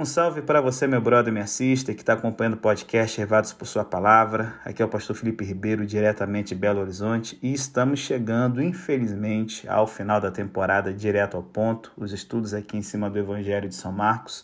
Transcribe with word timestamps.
Um 0.00 0.04
salve 0.06 0.40
para 0.40 0.62
você, 0.62 0.86
meu 0.86 0.98
brother, 0.98 1.30
minha 1.30 1.46
sister, 1.46 1.94
que 1.94 2.00
está 2.00 2.14
acompanhando 2.14 2.54
o 2.54 2.56
podcast 2.56 3.18
Revados 3.18 3.52
por 3.52 3.66
Sua 3.66 3.84
Palavra. 3.84 4.54
Aqui 4.64 4.80
é 4.80 4.84
o 4.86 4.88
pastor 4.88 5.14
Felipe 5.14 5.44
Ribeiro, 5.44 5.84
diretamente 5.84 6.54
de 6.54 6.58
Belo 6.58 6.80
Horizonte, 6.80 7.38
e 7.42 7.52
estamos 7.52 8.00
chegando, 8.00 8.62
infelizmente, 8.62 9.68
ao 9.68 9.86
final 9.86 10.18
da 10.18 10.30
temporada, 10.30 10.90
direto 10.90 11.36
ao 11.36 11.42
ponto, 11.42 11.92
os 11.98 12.14
estudos 12.14 12.54
aqui 12.54 12.78
em 12.78 12.82
cima 12.82 13.10
do 13.10 13.18
Evangelho 13.18 13.68
de 13.68 13.74
São 13.74 13.92
Marcos. 13.92 14.42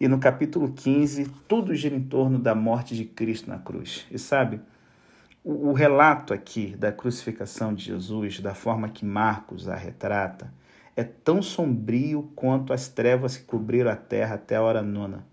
E 0.00 0.08
no 0.08 0.18
capítulo 0.18 0.72
15, 0.72 1.30
tudo 1.46 1.72
gira 1.72 1.94
em 1.94 2.02
torno 2.02 2.36
da 2.36 2.56
morte 2.56 2.96
de 2.96 3.04
Cristo 3.04 3.48
na 3.48 3.58
cruz. 3.58 4.08
E 4.10 4.18
sabe, 4.18 4.60
o, 5.44 5.68
o 5.68 5.72
relato 5.72 6.34
aqui 6.34 6.74
da 6.76 6.90
crucificação 6.90 7.72
de 7.72 7.84
Jesus, 7.84 8.40
da 8.40 8.54
forma 8.54 8.88
que 8.88 9.04
Marcos 9.04 9.68
a 9.68 9.76
retrata, 9.76 10.52
é 11.00 11.04
tão 11.04 11.40
sombrio 11.40 12.30
quanto 12.36 12.74
as 12.74 12.88
trevas 12.88 13.36
que 13.36 13.44
cobriram 13.44 13.90
a 13.90 13.96
terra 13.96 14.34
até 14.34 14.56
a 14.56 14.62
hora 14.62 14.82
nona. 14.82 15.24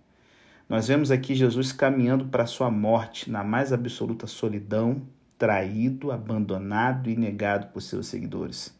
Nós 0.70 0.88
vemos 0.88 1.12
aqui 1.12 1.36
Jesus 1.36 1.74
caminhando 1.74 2.26
para 2.26 2.44
a 2.44 2.48
sua 2.48 2.72
morte 2.72 3.30
na 3.30 3.44
mais 3.44 3.74
absoluta 3.74 4.28
solidão, 4.28 5.02
traído, 5.38 6.12
abandonado 6.12 7.10
e 7.10 7.18
negado 7.18 7.68
por 7.68 7.82
seus 7.82 8.08
seguidores. 8.08 8.74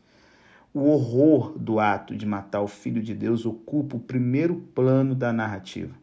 O 0.74 0.90
horror 0.90 1.58
do 1.58 1.78
ato 1.78 2.16
de 2.16 2.26
matar 2.26 2.62
o 2.62 2.68
Filho 2.68 3.02
de 3.02 3.14
Deus 3.14 3.46
ocupa 3.46 3.98
o 3.98 4.02
primeiro 4.02 4.56
plano 4.74 5.14
da 5.14 5.34
narrativa. 5.34 5.94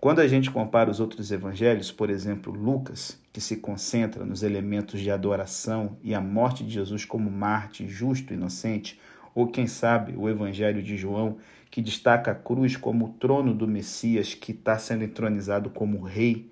Quando 0.00 0.20
a 0.20 0.28
gente 0.28 0.50
compara 0.50 0.90
os 0.90 1.00
outros 1.00 1.30
evangelhos, 1.32 1.90
por 1.90 2.08
exemplo, 2.08 2.52
Lucas, 2.52 3.18
que 3.32 3.40
se 3.40 3.56
concentra 3.56 4.24
nos 4.24 4.42
elementos 4.42 5.00
de 5.00 5.10
adoração 5.10 5.96
e 6.02 6.14
a 6.14 6.20
morte 6.20 6.64
de 6.64 6.70
Jesus 6.70 7.04
como 7.04 7.30
Marte 7.30 7.86
justo 7.88 8.32
e 8.32 8.36
inocente, 8.36 8.98
ou 9.34 9.48
quem 9.48 9.66
sabe 9.66 10.14
o 10.16 10.28
Evangelho 10.28 10.82
de 10.82 10.96
João, 10.96 11.38
que 11.70 11.80
destaca 11.80 12.32
a 12.32 12.34
cruz 12.34 12.76
como 12.76 13.06
o 13.06 13.08
trono 13.10 13.54
do 13.54 13.66
Messias 13.66 14.34
que 14.34 14.52
está 14.52 14.78
sendo 14.78 15.04
entronizado 15.04 15.70
como 15.70 16.02
rei. 16.02 16.50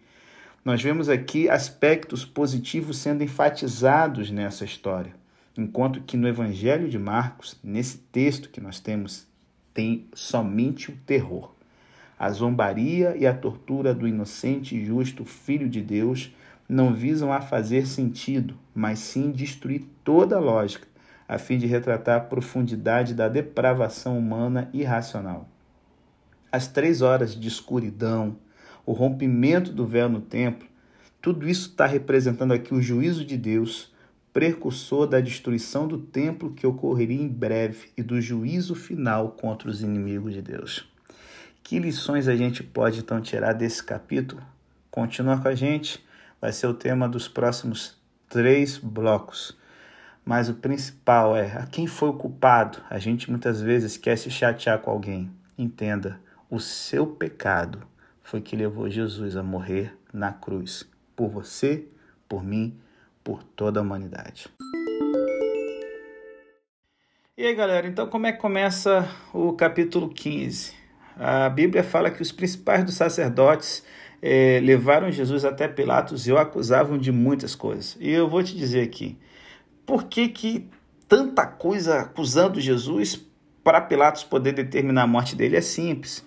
Nós 0.65 0.83
vemos 0.83 1.09
aqui 1.09 1.49
aspectos 1.49 2.25
positivos 2.25 2.99
sendo 2.99 3.25
enfatizados 3.25 4.31
nessa 4.31 4.65
história, 4.65 5.15
enquanto 5.57 6.03
que 6.03 6.17
no 6.17 6.29
Evangelho 6.29 6.89
de 6.89 6.99
Marcos, 6.99 7.59
nesse 7.63 7.99
texto 7.99 8.51
que 8.51 8.61
nós 8.61 8.79
temos, 8.79 9.27
tem 9.73 10.07
somente 10.13 10.91
o 10.91 10.97
terror. 11.07 11.53
A 12.19 12.31
zombaria 12.31 13.17
e 13.17 13.27
a 13.27 13.33
tortura 13.33 13.95
do 13.95 14.07
inocente 14.07 14.77
e 14.77 14.85
justo 14.85 15.25
Filho 15.25 15.69
de 15.69 15.81
Deus 15.81 16.35
não 16.69 16.93
visam 16.93 17.33
a 17.33 17.41
fazer 17.41 17.87
sentido, 17.87 18.57
mas 18.75 18.99
sim 18.99 19.31
destruir 19.31 19.85
toda 20.03 20.37
a 20.37 20.41
lógica 20.41 20.88
a 21.29 21.37
fim 21.39 21.59
de 21.59 21.67
retratar 21.67 22.17
a 22.17 22.25
profundidade 22.25 23.13
da 23.15 23.29
depravação 23.29 24.19
humana 24.19 24.71
irracional. 24.73 25.47
As 26.51 26.67
três 26.67 27.03
horas 27.03 27.39
de 27.39 27.47
escuridão, 27.47 28.39
o 28.87 28.93
rompimento 28.93 29.71
do 29.71 29.87
véu 29.87 30.09
no 30.09 30.23
templo, 30.23 30.67
tudo 31.21 31.47
isso 31.47 31.69
está 31.69 31.85
representando 31.85 32.53
aqui 32.53 32.73
o 32.73 32.81
juízo 32.81 33.23
de 33.25 33.37
Deus, 33.37 33.93
precursor 34.33 35.07
da 35.07 35.21
destruição 35.21 35.87
do 35.87 35.99
templo 35.99 36.55
que 36.55 36.67
ocorreria 36.67 37.21
em 37.21 37.29
breve 37.29 37.89
e 37.97 38.03
do 38.03 38.21
juízo 38.21 38.75
final 38.75 39.33
contra 39.33 39.69
os 39.69 39.83
inimigos 39.83 40.33
de 40.33 40.41
Deus. 40.41 40.89
Que 41.63 41.79
lições 41.79 42.29
a 42.29 42.37
gente 42.37 42.63
pode 42.63 43.01
então 43.01 43.21
tirar 43.21 43.53
desse 43.53 43.83
capítulo? 43.83 44.41
Continua 44.91 45.37
com 45.37 45.49
a 45.49 45.55
gente, 45.55 46.03
vai 46.41 46.53
ser 46.53 46.67
o 46.67 46.73
tema 46.73 47.07
dos 47.07 47.29
próximos 47.29 47.99
três 48.29 48.79
blocos. 48.79 49.58
Mas 50.29 50.51
o 50.51 50.55
principal 50.57 51.35
é 51.35 51.53
a 51.57 51.65
quem 51.65 51.87
foi 51.87 52.11
o 52.11 52.13
culpado. 52.13 52.83
A 52.91 52.99
gente 52.99 53.31
muitas 53.31 53.63
vezes 53.63 53.97
quer 53.97 54.15
se 54.19 54.31
chatear 54.31 54.79
com 54.79 54.91
alguém. 54.91 55.31
Entenda, 55.57 56.21
o 56.51 56.61
seu 56.61 57.07
pecado 57.07 57.79
foi 58.23 58.43
que 58.43 58.55
levou 58.55 58.91
Jesus 58.91 59.39
a 59.39 59.43
morrer 59.43 59.97
na 60.13 60.31
cruz. 60.31 60.87
Por 61.17 61.31
você, 61.31 61.87
por 62.29 62.45
mim, 62.45 62.79
por 63.25 63.43
toda 63.43 63.81
a 63.81 63.83
humanidade. 63.83 64.51
E 67.35 67.47
aí, 67.47 67.55
galera, 67.55 67.87
então 67.87 68.07
como 68.07 68.27
é 68.27 68.33
que 68.33 68.39
começa 68.39 69.09
o 69.33 69.55
capítulo 69.55 70.11
15? 70.11 70.75
A 71.17 71.49
Bíblia 71.49 71.83
fala 71.83 72.11
que 72.11 72.21
os 72.21 72.33
principais 72.33 72.85
dos 72.85 72.97
sacerdotes 72.97 73.83
eh, 74.21 74.61
levaram 74.63 75.11
Jesus 75.11 75.47
até 75.47 75.67
Pilatos 75.67 76.27
e 76.27 76.33
o 76.33 76.37
acusavam 76.37 76.99
de 76.99 77.11
muitas 77.11 77.55
coisas. 77.55 77.97
E 77.99 78.11
eu 78.11 78.29
vou 78.29 78.43
te 78.43 78.55
dizer 78.55 78.83
aqui, 78.83 79.17
por 79.89 80.05
que, 80.05 80.29
que 80.29 80.69
tanta 81.09 81.47
coisa 81.47 82.01
acusando 82.01 82.61
Jesus 82.61 83.27
para 83.65 83.81
Pilatos 83.81 84.23
poder 84.23 84.53
determinar 84.53 85.05
a 85.05 85.07
morte 85.07 85.35
dele 85.35 85.57
é 85.57 85.63
simples. 85.63 86.23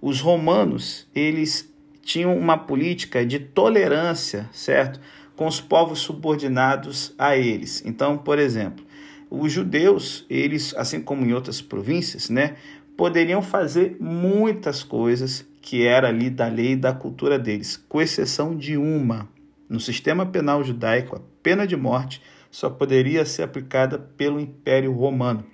Os 0.00 0.20
romanos, 0.20 1.08
eles 1.12 1.74
tinham 2.02 2.38
uma 2.38 2.56
política 2.56 3.26
de 3.26 3.40
tolerância, 3.40 4.48
certo? 4.52 5.00
Com 5.34 5.48
os 5.48 5.60
povos 5.60 5.98
subordinados 5.98 7.12
a 7.18 7.36
eles. 7.36 7.82
Então, 7.84 8.16
por 8.16 8.38
exemplo, 8.38 8.86
os 9.28 9.50
judeus, 9.50 10.24
eles, 10.30 10.72
assim 10.76 11.00
como 11.00 11.26
em 11.26 11.32
outras 11.32 11.60
províncias, 11.60 12.30
né, 12.30 12.54
poderiam 12.96 13.42
fazer 13.42 13.96
muitas 13.98 14.84
coisas 14.84 15.44
que 15.60 15.84
era 15.84 16.06
ali 16.06 16.30
da 16.30 16.46
lei 16.46 16.72
e 16.72 16.76
da 16.76 16.92
cultura 16.92 17.40
deles, 17.40 17.76
com 17.88 18.00
exceção 18.00 18.56
de 18.56 18.76
uma. 18.76 19.28
No 19.68 19.80
sistema 19.80 20.24
penal 20.24 20.62
judaico, 20.62 21.16
a 21.16 21.20
pena 21.42 21.66
de 21.66 21.76
morte 21.76 22.22
só 22.50 22.68
poderia 22.68 23.24
ser 23.24 23.42
aplicada 23.42 23.98
pelo 23.98 24.40
Império 24.40 24.92
Romano. 24.92 25.44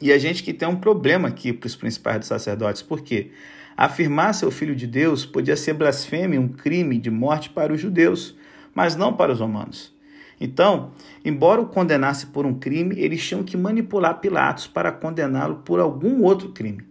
E 0.00 0.12
a 0.12 0.18
gente 0.18 0.42
que 0.42 0.52
tem 0.52 0.68
um 0.68 0.76
problema 0.76 1.28
aqui 1.28 1.52
para 1.52 1.66
os 1.66 1.76
principais 1.76 2.20
dos 2.20 2.28
sacerdotes, 2.28 2.82
porque 2.82 3.30
afirmar 3.76 4.34
ser 4.34 4.46
o 4.46 4.50
filho 4.50 4.74
de 4.74 4.86
Deus 4.86 5.26
podia 5.26 5.56
ser 5.56 5.74
blasfêmia, 5.74 6.40
um 6.40 6.48
crime 6.48 6.98
de 6.98 7.10
morte 7.10 7.50
para 7.50 7.72
os 7.72 7.80
judeus, 7.80 8.34
mas 8.74 8.96
não 8.96 9.12
para 9.12 9.32
os 9.32 9.40
romanos. 9.40 9.94
Então, 10.40 10.92
embora 11.22 11.60
o 11.60 11.66
condenasse 11.66 12.26
por 12.26 12.46
um 12.46 12.54
crime, 12.54 12.98
eles 12.98 13.22
tinham 13.26 13.44
que 13.44 13.58
manipular 13.58 14.20
Pilatos 14.20 14.66
para 14.66 14.90
condená-lo 14.90 15.56
por 15.56 15.78
algum 15.78 16.22
outro 16.22 16.48
crime. 16.48 16.82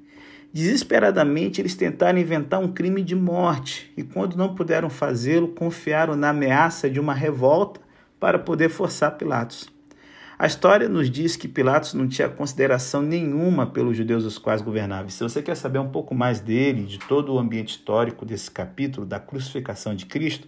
Desesperadamente, 0.53 1.59
eles 1.59 1.75
tentaram 1.75 2.19
inventar 2.19 2.59
um 2.59 2.72
crime 2.72 3.03
de 3.03 3.16
morte 3.16 3.91
e, 3.97 4.03
quando 4.03 4.35
não 4.35 4.53
puderam 4.53 4.90
fazê-lo, 4.90 5.47
confiaram 5.50 6.16
na 6.16 6.29
ameaça 6.29 6.88
de 6.88 7.00
uma 7.00 7.13
revolta 7.13 7.81
para 8.19 8.38
poder 8.38 8.69
forçar 8.69 9.18
Pilatos. 9.18 9.69
A 10.38 10.47
história 10.47 10.88
nos 10.88 11.09
diz 11.09 11.35
que 11.35 11.47
Pilatos 11.47 11.94
não 11.94 12.07
tinha 12.07 12.30
consideração 12.30 13.02
nenhuma 13.02 13.68
pelos 13.68 13.97
judeus 13.97 14.24
os 14.24 14.38
quais 14.38 14.62
governava. 14.62 15.09
Se 15.09 15.22
você 15.22 15.41
quer 15.41 15.56
saber 15.56 15.80
um 15.80 15.90
pouco 15.90 16.16
mais 16.16 16.40
dele, 16.40 16.84
de 16.84 16.97
todo 16.97 17.34
o 17.34 17.40
ambiente 17.40 17.72
histórico 17.72 18.25
desse 18.25 18.50
capítulo 18.50 19.06
da 19.06 19.19
crucificação 19.19 19.94
de 19.94 20.06
Cristo, 20.06 20.47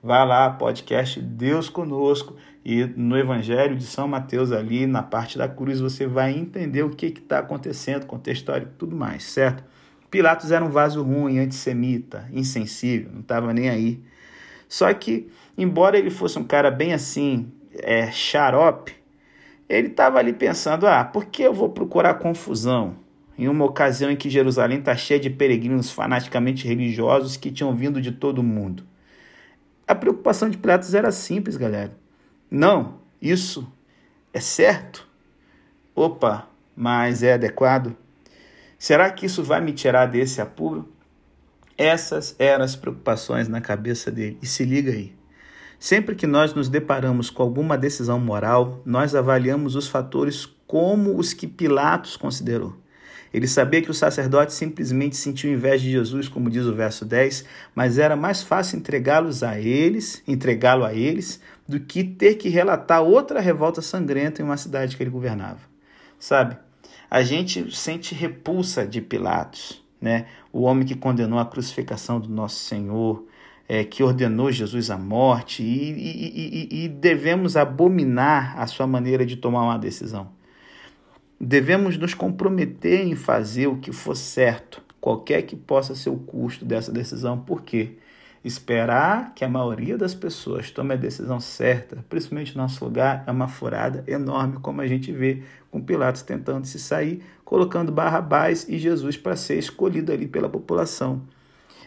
vá 0.00 0.22
lá, 0.22 0.48
podcast 0.50 1.20
Deus 1.20 1.68
Conosco, 1.68 2.36
e 2.64 2.84
no 2.84 3.18
Evangelho 3.18 3.76
de 3.76 3.84
São 3.84 4.06
Mateus, 4.06 4.52
ali 4.52 4.86
na 4.86 5.02
parte 5.02 5.36
da 5.36 5.48
cruz, 5.48 5.80
você 5.80 6.06
vai 6.06 6.32
entender 6.32 6.84
o 6.84 6.90
que 6.90 7.06
está 7.06 7.40
acontecendo, 7.40 8.06
contexto 8.06 8.42
histórico 8.42 8.72
e 8.74 8.78
tudo 8.78 8.94
mais, 8.94 9.24
certo? 9.24 9.64
Pilatos 10.08 10.52
era 10.52 10.64
um 10.64 10.70
vaso 10.70 11.02
ruim, 11.02 11.38
antissemita, 11.38 12.28
insensível, 12.32 13.10
não 13.12 13.22
estava 13.22 13.52
nem 13.52 13.68
aí. 13.68 14.00
Só 14.68 14.92
que, 14.94 15.28
embora 15.56 15.98
ele 15.98 16.10
fosse 16.10 16.38
um 16.38 16.44
cara 16.44 16.70
bem 16.70 16.92
assim, 16.92 17.50
é, 17.74 18.10
xarope, 18.10 18.94
ele 19.68 19.88
estava 19.88 20.18
ali 20.18 20.32
pensando: 20.32 20.86
ah, 20.86 21.04
por 21.04 21.26
que 21.26 21.42
eu 21.42 21.52
vou 21.52 21.70
procurar 21.70 22.14
confusão? 22.14 22.96
Em 23.38 23.48
uma 23.48 23.64
ocasião 23.64 24.10
em 24.10 24.16
que 24.16 24.28
Jerusalém 24.28 24.78
está 24.78 24.94
cheia 24.94 25.18
de 25.18 25.30
peregrinos 25.30 25.90
fanaticamente 25.90 26.68
religiosos 26.68 27.36
que 27.36 27.50
tinham 27.50 27.74
vindo 27.74 28.00
de 28.00 28.12
todo 28.12 28.42
mundo. 28.42 28.84
A 29.88 29.94
preocupação 29.94 30.50
de 30.50 30.58
Pilatos 30.58 30.94
era 30.94 31.10
simples, 31.10 31.56
galera. 31.56 31.92
Não, 32.50 32.98
isso 33.20 33.66
é 34.32 34.40
certo? 34.40 35.08
Opa, 35.94 36.48
mas 36.76 37.22
é 37.22 37.34
adequado? 37.34 37.96
Será 38.78 39.10
que 39.10 39.26
isso 39.26 39.42
vai 39.42 39.60
me 39.60 39.72
tirar 39.72 40.06
desse 40.06 40.40
apuro? 40.40 40.88
Essas 41.76 42.36
eram 42.38 42.64
as 42.64 42.76
preocupações 42.76 43.48
na 43.48 43.60
cabeça 43.60 44.10
dele. 44.10 44.38
E 44.42 44.46
se 44.46 44.64
liga 44.64 44.92
aí. 44.92 45.14
Sempre 45.82 46.14
que 46.14 46.28
nós 46.28 46.54
nos 46.54 46.68
deparamos 46.68 47.28
com 47.28 47.42
alguma 47.42 47.76
decisão 47.76 48.20
moral, 48.20 48.80
nós 48.86 49.16
avaliamos 49.16 49.74
os 49.74 49.88
fatores 49.88 50.46
como 50.64 51.18
os 51.18 51.34
que 51.34 51.44
Pilatos 51.44 52.16
considerou. 52.16 52.76
Ele 53.34 53.48
sabia 53.48 53.82
que 53.82 53.90
os 53.90 53.98
sacerdotes 53.98 54.54
simplesmente 54.54 55.16
sentiam 55.16 55.52
inveja 55.52 55.82
de 55.82 55.90
Jesus, 55.90 56.28
como 56.28 56.48
diz 56.48 56.66
o 56.66 56.72
verso 56.76 57.04
10, 57.04 57.44
mas 57.74 57.98
era 57.98 58.14
mais 58.14 58.44
fácil 58.44 58.78
entregá-los 58.78 59.42
a 59.42 59.58
eles, 59.58 60.22
entregá-lo 60.24 60.84
a 60.84 60.94
eles, 60.94 61.40
do 61.66 61.80
que 61.80 62.04
ter 62.04 62.36
que 62.36 62.48
relatar 62.48 63.02
outra 63.02 63.40
revolta 63.40 63.82
sangrenta 63.82 64.40
em 64.40 64.44
uma 64.44 64.56
cidade 64.56 64.96
que 64.96 65.02
ele 65.02 65.10
governava. 65.10 65.62
Sabe? 66.16 66.56
A 67.10 67.24
gente 67.24 67.74
sente 67.74 68.14
repulsa 68.14 68.86
de 68.86 69.00
Pilatos 69.00 69.82
né? 70.02 70.26
o 70.52 70.62
homem 70.62 70.84
que 70.84 70.96
condenou 70.96 71.38
a 71.38 71.46
crucificação 71.46 72.18
do 72.18 72.28
nosso 72.28 72.56
Senhor, 72.56 73.24
é, 73.72 73.84
que 73.84 74.02
ordenou 74.02 74.52
Jesus 74.52 74.90
à 74.90 74.98
morte, 74.98 75.62
e, 75.62 75.92
e, 75.92 76.68
e, 76.70 76.84
e 76.84 76.88
devemos 76.88 77.56
abominar 77.56 78.60
a 78.60 78.66
sua 78.66 78.86
maneira 78.86 79.24
de 79.24 79.34
tomar 79.34 79.62
uma 79.62 79.78
decisão. 79.78 80.28
Devemos 81.40 81.96
nos 81.96 82.12
comprometer 82.12 83.00
em 83.00 83.16
fazer 83.16 83.68
o 83.68 83.78
que 83.78 83.90
for 83.90 84.14
certo 84.14 84.82
qualquer 85.00 85.40
que 85.44 85.56
possa 85.56 85.94
ser 85.94 86.10
o 86.10 86.18
custo 86.18 86.66
dessa 86.66 86.92
decisão. 86.92 87.38
Por 87.38 87.62
quê? 87.62 87.92
Esperar 88.44 89.32
que 89.34 89.42
a 89.42 89.48
maioria 89.48 89.96
das 89.96 90.14
pessoas 90.14 90.70
tome 90.70 90.92
a 90.92 90.96
decisão 90.98 91.40
certa, 91.40 92.04
principalmente 92.10 92.54
no 92.54 92.60
nosso 92.60 92.84
lugar, 92.84 93.24
é 93.26 93.30
uma 93.30 93.48
furada 93.48 94.04
enorme, 94.06 94.58
como 94.60 94.82
a 94.82 94.86
gente 94.86 95.10
vê 95.10 95.44
com 95.70 95.80
Pilatos 95.80 96.20
tentando 96.20 96.66
se 96.66 96.78
sair, 96.78 97.22
colocando 97.42 97.90
Barrabás 97.90 98.68
e 98.68 98.76
Jesus 98.76 99.16
para 99.16 99.34
ser 99.34 99.58
escolhido 99.58 100.12
ali 100.12 100.28
pela 100.28 100.46
população. 100.50 101.22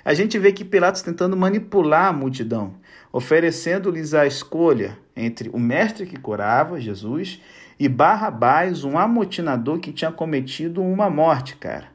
A 0.05 0.13
gente 0.13 0.37
vê 0.37 0.51
que 0.51 0.63
Pilatos 0.63 1.01
tentando 1.01 1.35
manipular 1.35 2.05
a 2.05 2.13
multidão, 2.13 2.75
oferecendo-lhes 3.11 4.13
a 4.13 4.27
escolha 4.27 4.99
entre 5.15 5.49
o 5.49 5.59
mestre 5.59 6.05
que 6.05 6.15
curava, 6.15 6.79
Jesus, 6.79 7.41
e 7.79 7.89
Barrabás, 7.89 8.83
um 8.83 8.99
amotinador 8.99 9.79
que 9.79 9.91
tinha 9.91 10.11
cometido 10.11 10.83
uma 10.83 11.09
morte, 11.09 11.55
cara. 11.55 11.87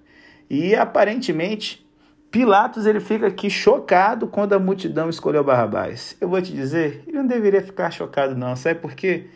E 0.51 0.75
aparentemente 0.75 1.87
Pilatos 2.33 2.85
ele 2.85 2.99
fica 2.99 3.29
aqui 3.29 3.49
chocado 3.49 4.27
quando 4.27 4.55
a 4.55 4.59
multidão 4.59 5.09
escolheu 5.09 5.45
Barrabás. 5.45 6.17
Eu 6.21 6.29
vou 6.29 6.43
te 6.43 6.53
dizer, 6.53 7.05
ele 7.06 7.17
não 7.17 7.27
deveria 7.27 7.63
ficar 7.63 7.93
chocado 7.93 8.35
não, 8.35 8.56
sabe 8.56 8.81
por 8.81 8.93
quê? 8.93 9.27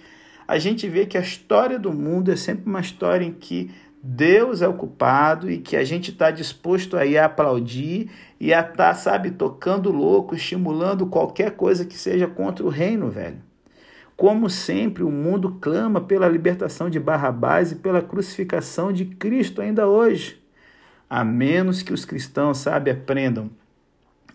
A 0.47 0.59
gente 0.59 0.89
vê 0.89 1.07
que 1.07 1.17
a 1.17 1.21
história 1.21 1.79
do 1.79 1.93
mundo 1.93 2.31
é 2.31 2.37
sempre 2.37 2.67
uma 2.67 2.81
história 2.81 3.25
em 3.25 3.33
que 3.33 3.71
Deus 4.07 4.61
é 4.61 4.69
o 4.69 4.75
culpado 4.75 5.51
e 5.51 5.59
que 5.59 5.77
a 5.77 5.85
gente 5.85 6.11
está 6.11 6.31
disposto 6.31 6.97
a 6.97 7.07
ir 7.07 7.17
a 7.17 7.25
aplaudir 7.25 8.11
e 8.39 8.53
a 8.53 8.61
estar, 8.61 8.73
tá, 8.75 8.95
sabe, 8.95 9.31
tocando 9.31 9.91
louco, 9.91 10.35
estimulando 10.35 11.07
qualquer 11.07 11.53
coisa 11.53 11.85
que 11.85 11.97
seja 11.97 12.27
contra 12.27 12.65
o 12.65 12.69
reino, 12.69 13.11
velho. 13.11 13.39
Como 14.17 14.51
sempre, 14.51 15.03
o 15.03 15.11
mundo 15.11 15.57
clama 15.61 16.01
pela 16.01 16.29
libertação 16.29 16.91
de 16.91 17.01
Barrabás 17.01 17.73
e 17.73 17.77
pela 17.77 18.03
crucificação 18.03 18.93
de 18.93 19.07
Cristo 19.07 19.61
ainda 19.61 19.89
hoje 19.89 20.45
a 21.09 21.23
menos 21.25 21.81
que 21.81 21.93
os 21.93 22.05
cristãos, 22.05 22.59
sabe, 22.59 22.91
aprendam 22.91 23.49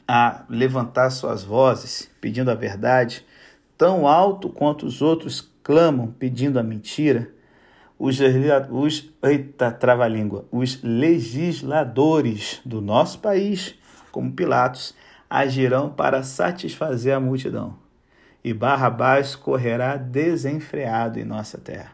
a 0.08 0.46
levantar 0.50 1.10
suas 1.10 1.44
vozes 1.44 2.10
pedindo 2.22 2.50
a 2.50 2.56
verdade, 2.56 3.26
tão 3.78 4.08
alto 4.08 4.48
quanto 4.50 4.86
os 4.86 5.02
outros 5.02 5.52
clamam 5.62 6.08
pedindo 6.08 6.58
a 6.58 6.64
mentira, 6.64 7.30
os, 8.00 8.18
os 8.72 9.14
eita, 9.22 9.72
trava-língua, 9.72 10.46
os 10.50 10.82
legisladores 10.82 12.62
do 12.64 12.80
nosso 12.80 13.20
país, 13.20 13.76
como 14.10 14.32
Pilatos, 14.32 14.96
agirão 15.30 15.90
para 15.90 16.24
satisfazer 16.24 17.14
a 17.14 17.20
multidão. 17.20 17.78
E 18.42 18.54
Barrabás 18.54 19.36
correrá 19.36 19.98
desenfreado 19.98 21.20
em 21.20 21.26
nossa 21.26 21.58
terra. 21.58 21.92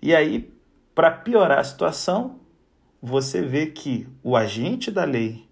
E 0.00 0.14
aí, 0.14 0.54
para 0.94 1.10
piorar 1.10 1.58
a 1.58 1.64
situação, 1.64 2.38
você 3.02 3.42
vê 3.42 3.66
que 3.66 4.08
o 4.22 4.36
agente 4.36 4.92
da 4.92 5.04
lei 5.04 5.44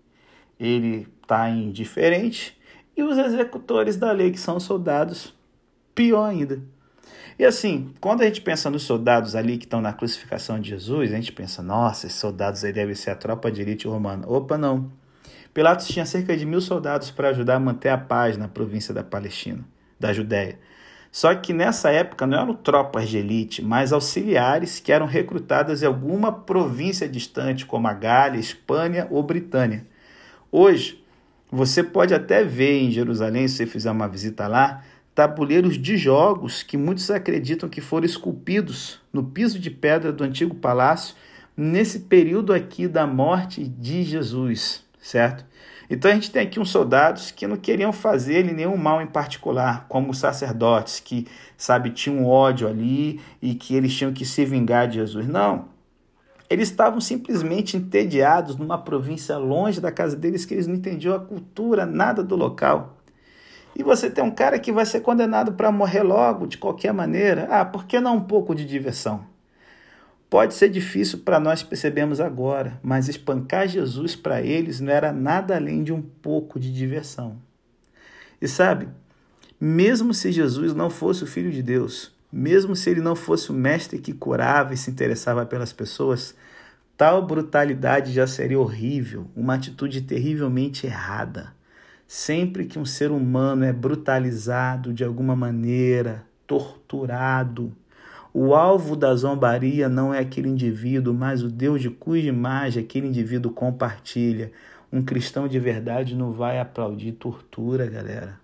ele 0.59 1.09
está 1.21 1.51
indiferente 1.51 2.57
e 2.97 3.03
os 3.03 3.19
executores 3.19 3.97
da 3.97 4.13
lei, 4.13 4.31
que 4.31 4.39
são 4.39 4.57
os 4.57 4.63
soldados, 4.63 5.35
pior 5.95 6.27
ainda. 6.27 6.63
E 7.39 7.45
assim, 7.45 7.93
quando 8.01 8.23
a 8.23 8.25
gente 8.27 8.41
pensa 8.41 8.71
nos 8.71 8.85
soldados 8.85 9.35
ali 9.35 9.59
que 9.59 9.65
estão 9.65 9.81
na 9.81 9.93
crucificação 9.93 10.61
de 10.61 10.71
Jesus, 10.71 11.13
a 11.13 11.17
gente 11.17 11.33
pensa, 11.33 11.63
nossa, 11.63 12.07
esses 12.07 12.19
soldados 12.19 12.65
aí 12.65 12.73
devem 12.73 12.95
ser 12.95 13.11
a 13.11 13.17
tropa 13.17 13.51
de 13.51 13.63
elite 13.63 13.89
romana. 13.89 14.25
Opa, 14.29 14.57
não. 14.57 14.91
Pilatos 15.53 15.89
tinha 15.89 16.07
cerca 16.07 16.37
de 16.37 16.45
mil 16.45 16.61
soldados 16.61 17.11
para 17.11 17.29
ajudar 17.29 17.57
a 17.57 17.61
manter 17.61 17.89
a 17.89 17.99
paz 17.99 18.37
na 18.37 18.49
província 18.49 18.93
da 18.93 19.05
Palestina, 19.05 19.65
da 19.99 20.13
Judéia. 20.13 20.59
Só 21.11 21.33
que 21.33 21.53
nessa 21.53 21.91
época 21.93 22.27
não 22.27 22.41
eram 22.41 22.55
tropas 22.55 23.09
de 23.09 23.19
elite, 23.19 23.63
mas 23.63 23.93
auxiliares 23.93 24.81
que 24.81 24.91
eram 24.91 25.07
recrutadas 25.07 25.81
em 25.81 25.87
alguma 25.87 26.33
província 26.33 27.09
distante, 27.09 27.65
como 27.65 27.87
a 27.87 27.93
Gália, 27.93 28.41
Espanha 28.41 29.07
ou 29.09 29.23
Britânia. 29.23 29.87
Hoje, 30.51 31.05
você 31.49 31.85
pode 31.85 32.13
até 32.13 32.43
ver 32.43 32.83
em 32.83 32.91
Jerusalém, 32.91 33.47
se 33.47 33.59
você 33.59 33.67
fizer 33.67 33.93
uma 33.93 34.09
visita 34.09 34.49
lá, 34.49 34.83
tabuleiros 35.15 35.79
de 35.79 35.97
jogos 35.97 36.63
que 36.63 36.77
muitos 36.77 37.11
acreditam 37.11 37.69
que 37.69 37.81
foram 37.81 38.05
esculpidos 38.05 39.01
no 39.13 39.23
piso 39.23 39.59
de 39.59 39.71
pedra 39.71 40.13
do 40.13 40.25
antigo 40.25 40.55
palácio 40.55 41.15
nesse 41.57 42.01
período 42.01 42.53
aqui 42.53 42.89
da 42.89 43.07
morte 43.07 43.65
de 43.65 44.03
Jesus, 44.03 44.85
certo? 44.99 45.45
Então 45.89 46.11
a 46.11 46.15
gente 46.15 46.31
tem 46.31 46.43
aqui 46.43 46.59
uns 46.59 46.71
soldados 46.71 47.31
que 47.31 47.47
não 47.47 47.57
queriam 47.57 47.93
fazer 47.93 48.35
ele 48.35 48.53
nenhum 48.53 48.77
mal 48.77 49.01
em 49.01 49.07
particular, 49.07 49.87
como 49.89 50.11
os 50.11 50.19
sacerdotes 50.19 50.99
que, 50.99 51.27
sabe, 51.57 51.91
tinham 51.91 52.27
ódio 52.27 52.67
ali 52.67 53.21
e 53.41 53.55
que 53.55 53.77
eles 53.77 53.95
tinham 53.95 54.13
que 54.13 54.25
se 54.25 54.45
vingar 54.45 54.89
de 54.89 54.95
Jesus. 54.95 55.29
Não. 55.29 55.67
Eles 56.49 56.71
estavam 56.71 57.01
simplesmente 57.01 57.77
entediados 57.77 58.57
numa 58.57 58.79
província 58.79 59.37
longe 59.37 59.81
da 59.81 59.93
casa 59.93 60.17
deles 60.17 60.45
que 60.45 60.55
eles 60.55 60.67
não 60.67 60.75
entendiam 60.75 61.15
a 61.15 61.21
cultura, 61.21 61.87
nada 61.87 62.23
do 62.23 62.35
local. 62.35 62.97
E 63.77 63.83
você 63.83 64.09
tem 64.09 64.23
um 64.23 64.31
cara 64.31 64.59
que 64.59 64.73
vai 64.73 64.87
ser 64.87 65.01
condenado 65.01 65.53
para 65.53 65.73
morrer 65.73 66.03
logo, 66.03 66.47
de 66.47 66.59
qualquer 66.59 66.93
maneira. 66.93 67.49
Ah, 67.51 67.65
por 67.65 67.85
que 67.87 68.01
não 68.01 68.17
um 68.17 68.25
pouco 68.25 68.55
de 68.55 68.65
diversão? 68.65 69.27
Pode 70.31 70.55
ser 70.55 70.69
difícil 70.69 71.21
para 71.21 71.39
nós 71.39 71.63
percebermos 71.63 72.21
agora, 72.21 72.79
mas 72.83 73.09
espancar 73.09 73.69
Jesus 73.69 74.17
para 74.17 74.43
eles 74.43 74.81
não 74.81 74.93
era 74.93 75.13
nada 75.13 75.55
além 75.55 75.83
de 75.83 75.93
um 75.93 76.03
pouco 76.03 76.59
de 76.59 76.73
diversão. 76.73 77.37
E 78.41 78.49
sabe, 78.49 78.89
mesmo 79.61 80.13
se 80.13 80.33
Jesus 80.33 80.75
não 80.75 80.91
fosse 80.91 81.23
o 81.23 81.27
Filho 81.27 81.53
de 81.53 81.63
Deus, 81.63 82.13
mesmo 82.33 82.75
se 82.75 82.91
ele 82.91 83.01
não 83.01 83.15
fosse 83.15 83.51
o 83.51 83.55
mestre 83.55 84.01
que 84.01 84.13
curava 84.13 84.75
e 84.75 84.77
se 84.77 84.91
interessava 84.91 85.47
pelas 85.47 85.73
pessoas, 85.73 86.35
tal 86.97 87.25
brutalidade 87.25 88.13
já 88.13 88.27
seria 88.27 88.59
horrível, 88.59 89.31
uma 89.37 89.55
atitude 89.55 90.01
terrivelmente 90.01 90.85
errada. 90.85 91.54
Sempre 92.07 92.67
que 92.67 92.79
um 92.79 92.85
ser 92.85 93.11
humano 93.11 93.65
é 93.65 93.73
brutalizado 93.73 94.93
de 94.93 95.03
alguma 95.05 95.35
maneira, 95.35 96.25
torturado, 96.47 97.73
o 98.37 98.53
alvo 98.53 98.97
da 98.97 99.15
zombaria 99.15 99.89
não 99.89 100.13
é 100.13 100.19
aquele 100.19 100.49
indivíduo, 100.49 101.15
mas 101.15 101.41
o 101.41 101.49
Deus 101.49 101.81
de 101.81 101.89
cuja 101.89 102.29
imagem 102.29 102.83
aquele 102.83 103.07
indivíduo 103.07 103.53
compartilha. 103.53 104.51
Um 104.93 105.05
cristão 105.05 105.47
de 105.47 105.61
verdade 105.61 106.17
não 106.17 106.33
vai 106.33 106.59
aplaudir 106.59 107.13
tortura, 107.13 107.87
galera. 107.87 108.41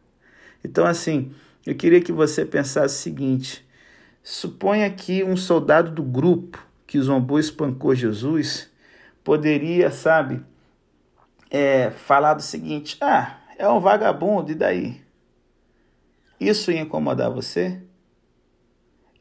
Então, 0.65 0.87
assim, 0.87 1.33
eu 1.67 1.75
queria 1.75 2.01
que 2.01 2.13
você 2.13 2.47
pensasse 2.47 2.95
o 2.95 3.03
seguinte: 3.03 3.67
suponha 4.23 4.89
que 4.91 5.25
um 5.25 5.37
soldado 5.37 5.91
do 5.91 6.05
grupo 6.05 6.65
que 6.87 7.01
zombou 7.01 7.39
e 7.39 7.41
espancou 7.41 7.93
Jesus 7.93 8.71
poderia, 9.25 9.91
sabe, 9.91 10.41
é, 11.51 11.91
falar 11.91 12.35
do 12.35 12.43
seguinte: 12.43 12.97
ah, 13.01 13.40
é 13.61 13.69
um 13.69 13.79
vagabundo, 13.79 14.51
e 14.51 14.55
daí? 14.55 15.03
Isso 16.41 16.73
ia 16.73 16.81
incomodar 16.81 17.31
você? 17.31 17.79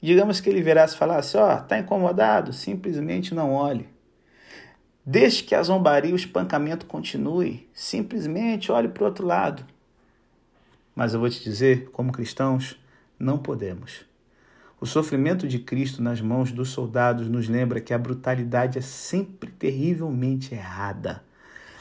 Digamos 0.01 0.39
que 0.39 0.49
ele 0.49 0.61
virasse 0.61 0.95
e 0.95 0.97
falasse: 0.97 1.35
Ó, 1.35 1.53
oh, 1.53 1.61
tá 1.61 1.77
incomodado? 1.77 2.53
Simplesmente 2.53 3.35
não 3.35 3.51
olhe. 3.51 3.89
Deixe 5.05 5.43
que 5.43 5.53
a 5.53 5.61
zombaria 5.61 6.11
e 6.11 6.13
o 6.13 6.15
espancamento 6.15 6.85
continue. 6.85 7.67
Simplesmente 7.73 8.71
olhe 8.71 8.87
para 8.87 9.03
o 9.03 9.07
outro 9.07 9.27
lado. 9.27 9.65
Mas 10.95 11.13
eu 11.13 11.19
vou 11.19 11.29
te 11.29 11.43
dizer, 11.43 11.89
como 11.91 12.13
cristãos, 12.13 12.79
não 13.19 13.37
podemos. 13.37 14.05
O 14.79 14.85
sofrimento 14.85 15.49
de 15.49 15.59
Cristo 15.59 16.01
nas 16.01 16.21
mãos 16.21 16.53
dos 16.53 16.69
soldados 16.69 17.27
nos 17.27 17.49
lembra 17.49 17.81
que 17.81 17.93
a 17.93 17.97
brutalidade 17.97 18.77
é 18.77 18.81
sempre 18.81 19.51
terrivelmente 19.51 20.55
errada. 20.55 21.27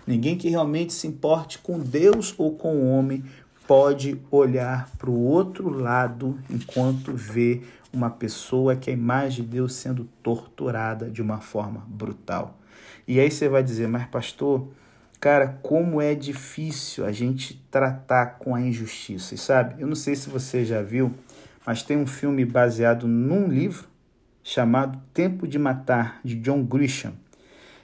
Ninguém 0.08 0.38
que 0.38 0.48
realmente 0.48 0.94
se 0.94 1.06
importe 1.06 1.58
com 1.58 1.78
Deus 1.78 2.34
ou 2.38 2.56
com 2.56 2.76
o 2.76 2.88
homem 2.88 3.22
pode 3.66 4.18
olhar 4.30 4.88
para 4.96 5.10
o 5.10 5.20
outro 5.22 5.68
lado 5.68 6.38
enquanto 6.48 7.12
vê 7.12 7.60
uma 7.92 8.08
pessoa 8.08 8.74
que 8.74 8.88
é 8.88 8.94
a 8.94 8.96
imagem 8.96 9.44
de 9.44 9.50
Deus 9.50 9.74
sendo 9.74 10.08
torturada 10.22 11.10
de 11.10 11.20
uma 11.20 11.42
forma 11.42 11.84
brutal. 11.86 12.58
E 13.06 13.20
aí 13.20 13.30
você 13.30 13.50
vai 13.50 13.62
dizer, 13.62 13.86
mas 13.86 14.06
pastor, 14.06 14.68
cara, 15.20 15.58
como 15.62 16.00
é 16.00 16.14
difícil 16.14 17.04
a 17.04 17.12
gente 17.12 17.62
tratar 17.70 18.38
com 18.38 18.54
a 18.54 18.62
injustiça. 18.62 19.34
E 19.34 19.38
sabe, 19.38 19.74
eu 19.78 19.86
não 19.86 19.94
sei 19.94 20.16
se 20.16 20.30
você 20.30 20.64
já 20.64 20.80
viu, 20.80 21.12
mas 21.66 21.82
tem 21.82 21.98
um 21.98 22.06
filme 22.06 22.46
baseado 22.46 23.06
num 23.06 23.46
livro 23.46 23.86
chamado 24.42 24.98
Tempo 25.12 25.46
de 25.46 25.58
Matar, 25.58 26.18
de 26.24 26.34
John 26.36 26.64
Grisham. 26.64 27.12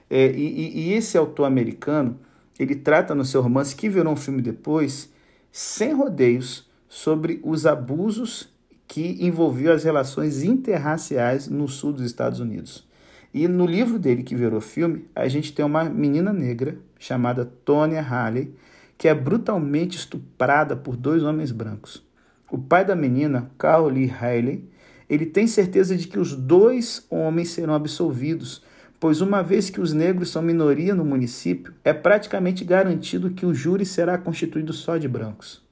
É, 0.08 0.30
e, 0.30 0.88
e 0.88 0.92
esse 0.92 1.16
autor 1.16 1.46
americano, 1.46 2.18
ele 2.58 2.74
trata 2.74 3.14
no 3.14 3.24
seu 3.24 3.40
romance, 3.42 3.74
que 3.74 3.88
virou 3.88 4.12
um 4.12 4.16
filme 4.16 4.42
depois, 4.42 5.10
sem 5.50 5.92
rodeios, 5.92 6.68
sobre 6.88 7.40
os 7.42 7.66
abusos 7.66 8.48
que 8.86 9.18
envolveu 9.20 9.72
as 9.72 9.82
relações 9.82 10.42
interraciais 10.42 11.48
no 11.48 11.66
sul 11.66 11.92
dos 11.92 12.04
Estados 12.04 12.38
Unidos. 12.38 12.86
E 13.32 13.48
no 13.48 13.66
livro 13.66 13.98
dele, 13.98 14.22
que 14.22 14.36
virou 14.36 14.60
filme, 14.60 15.06
a 15.14 15.26
gente 15.26 15.52
tem 15.52 15.64
uma 15.64 15.84
menina 15.84 16.32
negra 16.32 16.78
chamada 16.98 17.44
Tonya 17.44 18.00
Halley, 18.00 18.54
que 18.96 19.08
é 19.08 19.14
brutalmente 19.14 19.96
estuprada 19.96 20.76
por 20.76 20.96
dois 20.96 21.24
homens 21.24 21.50
brancos. 21.50 22.02
O 22.50 22.58
pai 22.58 22.84
da 22.84 22.94
menina, 22.94 23.50
Carl 23.58 23.88
Lee 23.88 24.08
Haley, 24.08 24.64
ele 25.10 25.26
tem 25.26 25.46
certeza 25.46 25.96
de 25.96 26.06
que 26.06 26.18
os 26.18 26.36
dois 26.36 27.04
homens 27.10 27.50
serão 27.50 27.74
absolvidos, 27.74 28.62
pois 29.04 29.20
uma 29.20 29.42
vez 29.42 29.68
que 29.68 29.82
os 29.82 29.92
negros 29.92 30.30
são 30.30 30.40
minoria 30.40 30.94
no 30.94 31.04
município, 31.04 31.74
é 31.84 31.92
praticamente 31.92 32.64
garantido 32.64 33.32
que 33.32 33.44
o 33.44 33.52
júri 33.52 33.84
será 33.84 34.16
constituído 34.16 34.72
só 34.72 34.96
de 34.96 35.06
brancos. 35.06 35.62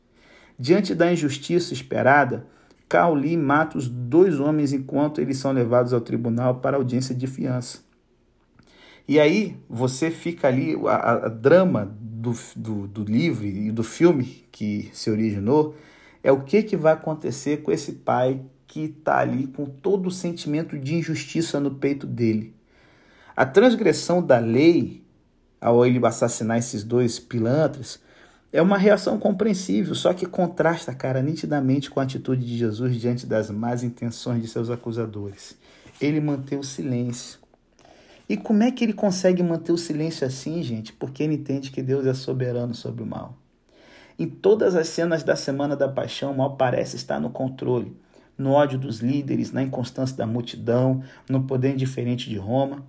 Diante 0.58 0.94
da 0.94 1.10
injustiça 1.10 1.72
esperada, 1.72 2.46
Cauli 2.86 3.34
mata 3.38 3.78
os 3.78 3.88
dois 3.88 4.38
homens 4.38 4.74
enquanto 4.74 5.18
eles 5.18 5.38
são 5.38 5.50
levados 5.50 5.94
ao 5.94 6.02
tribunal 6.02 6.56
para 6.56 6.76
audiência 6.76 7.14
de 7.14 7.26
fiança. 7.26 7.78
E 9.08 9.18
aí 9.18 9.56
você 9.66 10.10
fica 10.10 10.48
ali, 10.48 10.76
a, 10.86 11.12
a 11.24 11.28
drama 11.30 11.90
do, 11.98 12.34
do, 12.54 12.86
do 12.86 13.02
livro 13.02 13.46
e 13.46 13.72
do 13.72 13.82
filme 13.82 14.44
que 14.52 14.90
se 14.92 15.10
originou 15.10 15.74
é 16.22 16.30
o 16.30 16.42
que, 16.42 16.62
que 16.62 16.76
vai 16.76 16.92
acontecer 16.92 17.62
com 17.62 17.72
esse 17.72 17.92
pai 17.92 18.42
que 18.66 18.80
está 18.80 19.20
ali 19.20 19.46
com 19.46 19.64
todo 19.64 20.08
o 20.08 20.10
sentimento 20.10 20.78
de 20.78 20.96
injustiça 20.96 21.58
no 21.58 21.70
peito 21.76 22.06
dele. 22.06 22.60
A 23.34 23.46
transgressão 23.46 24.22
da 24.22 24.38
lei, 24.38 25.02
ao 25.60 25.84
ele 25.86 26.04
assassinar 26.04 26.58
esses 26.58 26.84
dois 26.84 27.18
pilantras, 27.18 28.00
é 28.52 28.60
uma 28.60 28.76
reação 28.76 29.18
compreensível, 29.18 29.94
só 29.94 30.12
que 30.12 30.26
contrasta, 30.26 30.94
cara, 30.94 31.22
nitidamente 31.22 31.90
com 31.90 32.00
a 32.00 32.02
atitude 32.02 32.44
de 32.44 32.58
Jesus 32.58 32.96
diante 33.00 33.26
das 33.26 33.50
más 33.50 33.82
intenções 33.82 34.42
de 34.42 34.48
seus 34.48 34.68
acusadores. 34.68 35.56
Ele 36.00 36.20
mantém 36.20 36.58
o 36.58 36.62
silêncio. 36.62 37.38
E 38.28 38.36
como 38.36 38.62
é 38.62 38.70
que 38.70 38.84
ele 38.84 38.92
consegue 38.92 39.42
manter 39.42 39.72
o 39.72 39.78
silêncio 39.78 40.26
assim, 40.26 40.62
gente? 40.62 40.92
Porque 40.92 41.22
ele 41.22 41.34
entende 41.34 41.70
que 41.70 41.82
Deus 41.82 42.06
é 42.06 42.12
soberano 42.12 42.74
sobre 42.74 43.02
o 43.02 43.06
mal. 43.06 43.36
Em 44.18 44.28
todas 44.28 44.76
as 44.76 44.88
cenas 44.88 45.22
da 45.22 45.34
Semana 45.34 45.74
da 45.74 45.88
Paixão, 45.88 46.32
o 46.32 46.36
mal 46.36 46.56
parece 46.56 46.96
estar 46.96 47.18
no 47.18 47.30
controle, 47.30 47.96
no 48.36 48.52
ódio 48.52 48.78
dos 48.78 49.00
líderes, 49.00 49.52
na 49.52 49.62
inconstância 49.62 50.16
da 50.16 50.26
multidão, 50.26 51.02
no 51.28 51.44
poder 51.44 51.72
indiferente 51.72 52.28
de 52.28 52.36
Roma. 52.36 52.84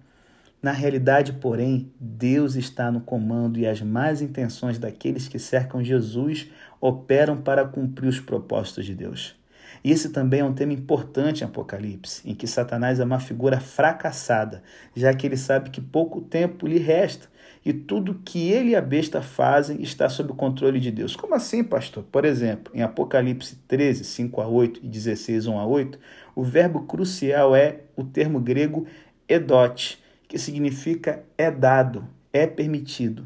Na 0.64 0.72
realidade, 0.72 1.34
porém, 1.34 1.92
Deus 2.00 2.56
está 2.56 2.90
no 2.90 3.02
comando 3.02 3.60
e 3.60 3.68
as 3.68 3.82
más 3.82 4.22
intenções 4.22 4.80
daqueles 4.80 5.28
que 5.28 5.38
cercam 5.38 5.84
Jesus 5.84 6.50
operam 6.80 7.36
para 7.36 7.66
cumprir 7.66 8.08
os 8.08 8.22
propósitos 8.22 8.86
de 8.86 8.96
Deus. 8.96 9.36
Esse 9.84 10.08
também 10.08 10.40
é 10.40 10.46
um 10.46 10.54
tema 10.54 10.72
importante 10.72 11.42
em 11.42 11.44
Apocalipse, 11.44 12.22
em 12.26 12.34
que 12.34 12.48
Satanás 12.48 13.02
é 13.02 13.04
uma 13.04 13.20
figura 13.20 13.60
fracassada, 13.60 14.64
já 14.96 15.14
que 15.14 15.28
ele 15.28 15.36
sabe 15.36 15.70
que 15.70 15.82
pouco 15.82 16.22
tempo 16.22 16.66
lhe 16.66 16.80
resta 16.80 17.28
e 17.66 17.74
tudo 17.74 18.22
que 18.24 18.50
ele 18.50 18.70
e 18.70 18.76
a 18.78 18.82
besta 18.82 19.22
fazem 19.22 19.82
está 19.82 20.08
sob 20.08 20.32
o 20.32 20.36
controle 20.36 20.80
de 20.80 20.92
Deus. 20.92 21.14
Como 21.14 21.36
assim, 21.36 21.62
pastor? 21.62 22.06
Por 22.10 22.24
exemplo, 22.24 22.72
em 22.74 22.82
Apocalipse 22.82 23.58
13, 23.68 24.06
5 24.06 24.40
a 24.40 24.48
8 24.48 24.80
e 24.82 24.88
16, 24.88 25.48
1 25.48 25.60
a 25.60 25.66
8, 25.66 26.00
o 26.34 26.44
verbo 26.44 26.84
crucial 26.84 27.54
é 27.54 27.82
o 27.98 28.06
termo 28.06 28.40
grego 28.40 28.88
edote, 29.28 30.02
que 30.34 30.40
significa 30.40 31.24
é 31.38 31.52
dado, 31.52 32.08
é 32.34 32.48
permitido. 32.48 33.24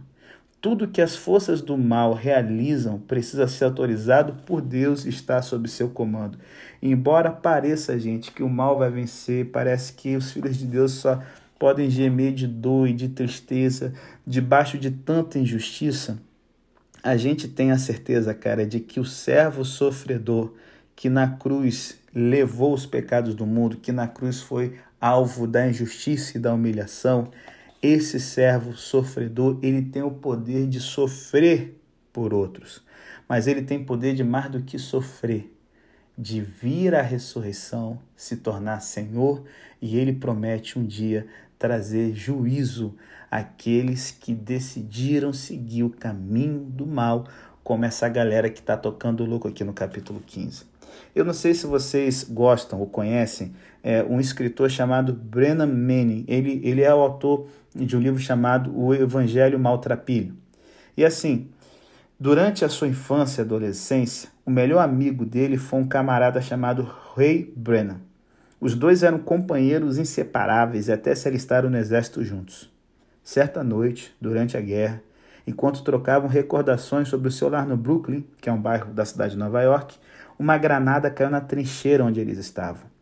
Tudo 0.60 0.90
que 0.90 1.02
as 1.02 1.16
forças 1.16 1.62
do 1.62 1.78
mal 1.78 2.14
realizam 2.14 3.00
precisa 3.00 3.48
ser 3.48 3.64
autorizado 3.64 4.34
por 4.46 4.60
Deus 4.60 5.06
e 5.06 5.10
está 5.10 5.42
sob 5.42 5.70
seu 5.70 5.88
comando. 5.88 6.38
Embora 6.82 7.32
pareça, 7.32 7.98
gente, 7.98 8.30
que 8.34 8.44
o 8.44 8.50
mal 8.50 8.78
vai 8.78 8.90
vencer, 8.90 9.46
parece 9.52 9.94
que 9.94 10.18
os 10.18 10.34
filhos 10.34 10.58
de 10.58 10.66
Deus 10.66 10.92
só 10.92 11.24
podem 11.58 11.90
gemer 11.90 12.34
de 12.34 12.46
dor 12.46 12.90
e 12.90 12.94
de 12.94 13.08
tristeza 13.08 13.94
debaixo 14.26 14.78
de 14.78 14.92
tanta 14.92 15.40
injustiça, 15.40 16.20
a 17.02 17.16
gente 17.16 17.48
tem 17.48 17.72
a 17.72 17.78
certeza, 17.78 18.34
cara, 18.34 18.66
de 18.66 18.82
que 18.82 19.00
o 19.00 19.06
servo 19.06 19.64
sofredor 19.64 20.52
que 20.94 21.10
na 21.10 21.26
cruz 21.26 21.98
levou 22.14 22.74
os 22.74 22.86
pecados 22.86 23.34
do 23.34 23.46
mundo, 23.46 23.78
que 23.78 23.94
na 23.94 24.10
cruz 24.10 24.42
foi 24.42 24.76
alvo 25.00 25.48
da 25.48 25.68
injustiça 25.68 26.38
e 26.38 26.42
da 26.42 26.54
humilhação, 26.54 27.30
esse 27.82 28.20
servo 28.20 28.76
sofredor, 28.76 29.60
ele 29.62 29.82
tem 29.82 30.02
o 30.02 30.12
poder 30.12 30.68
de 30.68 30.80
sofrer 30.80 31.80
por 32.12 32.34
outros, 32.34 32.84
mas 33.30 33.46
ele 33.48 33.62
tem 33.62 33.84
poder 33.84 34.16
de 34.16 34.24
mais 34.24 34.50
do 34.50 34.64
que 34.64 34.80
sofrer, 34.80 35.54
de 36.18 36.42
vir 36.42 36.96
à 36.96 37.02
ressurreição, 37.02 38.00
se 38.16 38.38
tornar 38.38 38.80
Senhor, 38.80 39.44
e 39.80 39.98
ele 39.98 40.14
promete 40.14 40.80
um 40.80 40.86
dia 40.86 41.28
trazer 41.60 42.16
juízo 42.16 42.96
àqueles 43.30 44.10
que 44.10 44.34
decidiram 44.34 45.32
seguir 45.34 45.84
o 45.84 45.90
caminho 45.90 46.60
do 46.60 46.88
mal, 46.88 47.28
como 47.64 47.86
essa 47.86 48.08
galera 48.08 48.50
que 48.50 48.60
está 48.60 48.78
tocando 48.78 49.26
louco 49.26 49.48
aqui 49.48 49.64
no 49.64 49.74
capítulo 49.74 50.22
15. 50.26 50.66
Eu 51.14 51.26
não 51.26 51.34
sei 51.34 51.54
se 51.54 51.68
vocês 51.68 52.24
gostam 52.24 52.80
ou 52.80 52.88
conhecem 52.88 53.54
é, 53.88 54.04
um 54.04 54.20
escritor 54.20 54.70
chamado 54.70 55.14
Brennan 55.14 55.66
Manning. 55.66 56.26
Ele, 56.28 56.60
ele 56.62 56.82
é 56.82 56.94
o 56.94 57.00
autor 57.00 57.48
de 57.74 57.96
um 57.96 58.02
livro 58.02 58.20
chamado 58.20 58.78
O 58.78 58.94
Evangelho 58.94 59.58
Maltrapilho. 59.58 60.36
E 60.98 61.06
assim, 61.06 61.48
durante 62.20 62.66
a 62.66 62.70
sua 62.70 62.90
infância 62.90 63.40
e 63.42 63.46
adolescência, 63.46 64.28
o 64.46 64.52
melhor 64.52 64.82
amigo 64.82 65.26
dele 65.26 65.56
foi 65.56 65.80
um 65.80 65.88
camarada 65.88 66.42
chamado 66.42 66.86
Ray 67.16 67.54
Brennan. 67.56 68.02
Os 68.60 68.76
dois 68.76 69.04
eram 69.04 69.20
companheiros 69.20 69.98
inseparáveis 69.98 70.90
e 70.90 70.92
até 70.92 71.16
se 71.16 71.26
alistaram 71.30 71.70
no 71.70 71.78
exército 71.78 72.26
juntos. 72.26 72.70
Certa 73.24 73.64
noite, 73.64 74.14
durante 74.20 74.58
a 74.58 74.62
guerra, 74.62 75.02
enquanto 75.48 75.82
trocavam 75.82 76.28
recordações 76.28 77.08
sobre 77.08 77.30
o 77.30 77.32
seu 77.32 77.48
lar 77.48 77.66
no 77.66 77.78
Brooklyn, 77.78 78.26
que 78.42 78.50
é 78.50 78.52
um 78.52 78.62
bairro 78.62 78.94
da 78.94 79.06
cidade 79.06 79.36
de 79.36 79.40
Nova 79.40 79.62
York, 79.62 79.96
uma 80.38 80.58
granada 80.58 81.10
caiu 81.10 81.30
na 81.30 81.40
trincheira 81.40 82.04
onde 82.04 82.20
eles 82.20 82.38
estavam. 82.38 82.97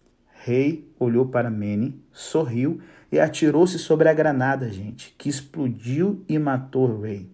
Rei 0.46 0.88
olhou 1.00 1.26
para 1.26 1.50
Manny, 1.50 2.00
sorriu 2.12 2.80
e 3.12 3.20
atirou-se 3.20 3.80
sobre 3.80 4.08
a 4.08 4.14
granada, 4.14 4.72
gente, 4.72 5.16
que 5.18 5.28
explodiu 5.28 6.24
e 6.30 6.38
matou 6.38 7.02
Ray, 7.02 7.28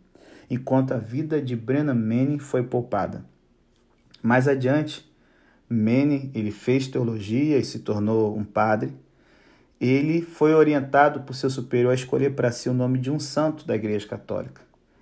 enquanto 0.50 0.94
a 0.94 0.98
vida 0.98 1.42
de 1.42 1.54
Brennan 1.54 1.94
Manning 1.94 2.40
foi 2.40 2.64
poupada. 2.64 3.26
Mais 4.24 4.48
adiante, 4.48 5.12
Manning 5.68 6.32
ele 6.34 6.52
fez 6.52 6.88
teologia 6.88 7.58
e 7.58 7.66
se 7.66 7.80
tornou 7.80 8.38
um 8.38 8.46
padre. 8.46 8.94
Ele 9.78 10.22
foi 10.22 10.54
orientado 10.54 11.20
por 11.24 11.34
seu 11.36 11.50
superior 11.50 11.92
a 11.92 11.96
escolher 11.96 12.34
para 12.34 12.50
si 12.50 12.70
o 12.70 12.74
nome 12.74 12.98
de 12.98 13.12
um 13.12 13.20
santo 13.20 13.68
da 13.68 13.76
Igreja 13.76 14.08
Católica. 14.08 14.62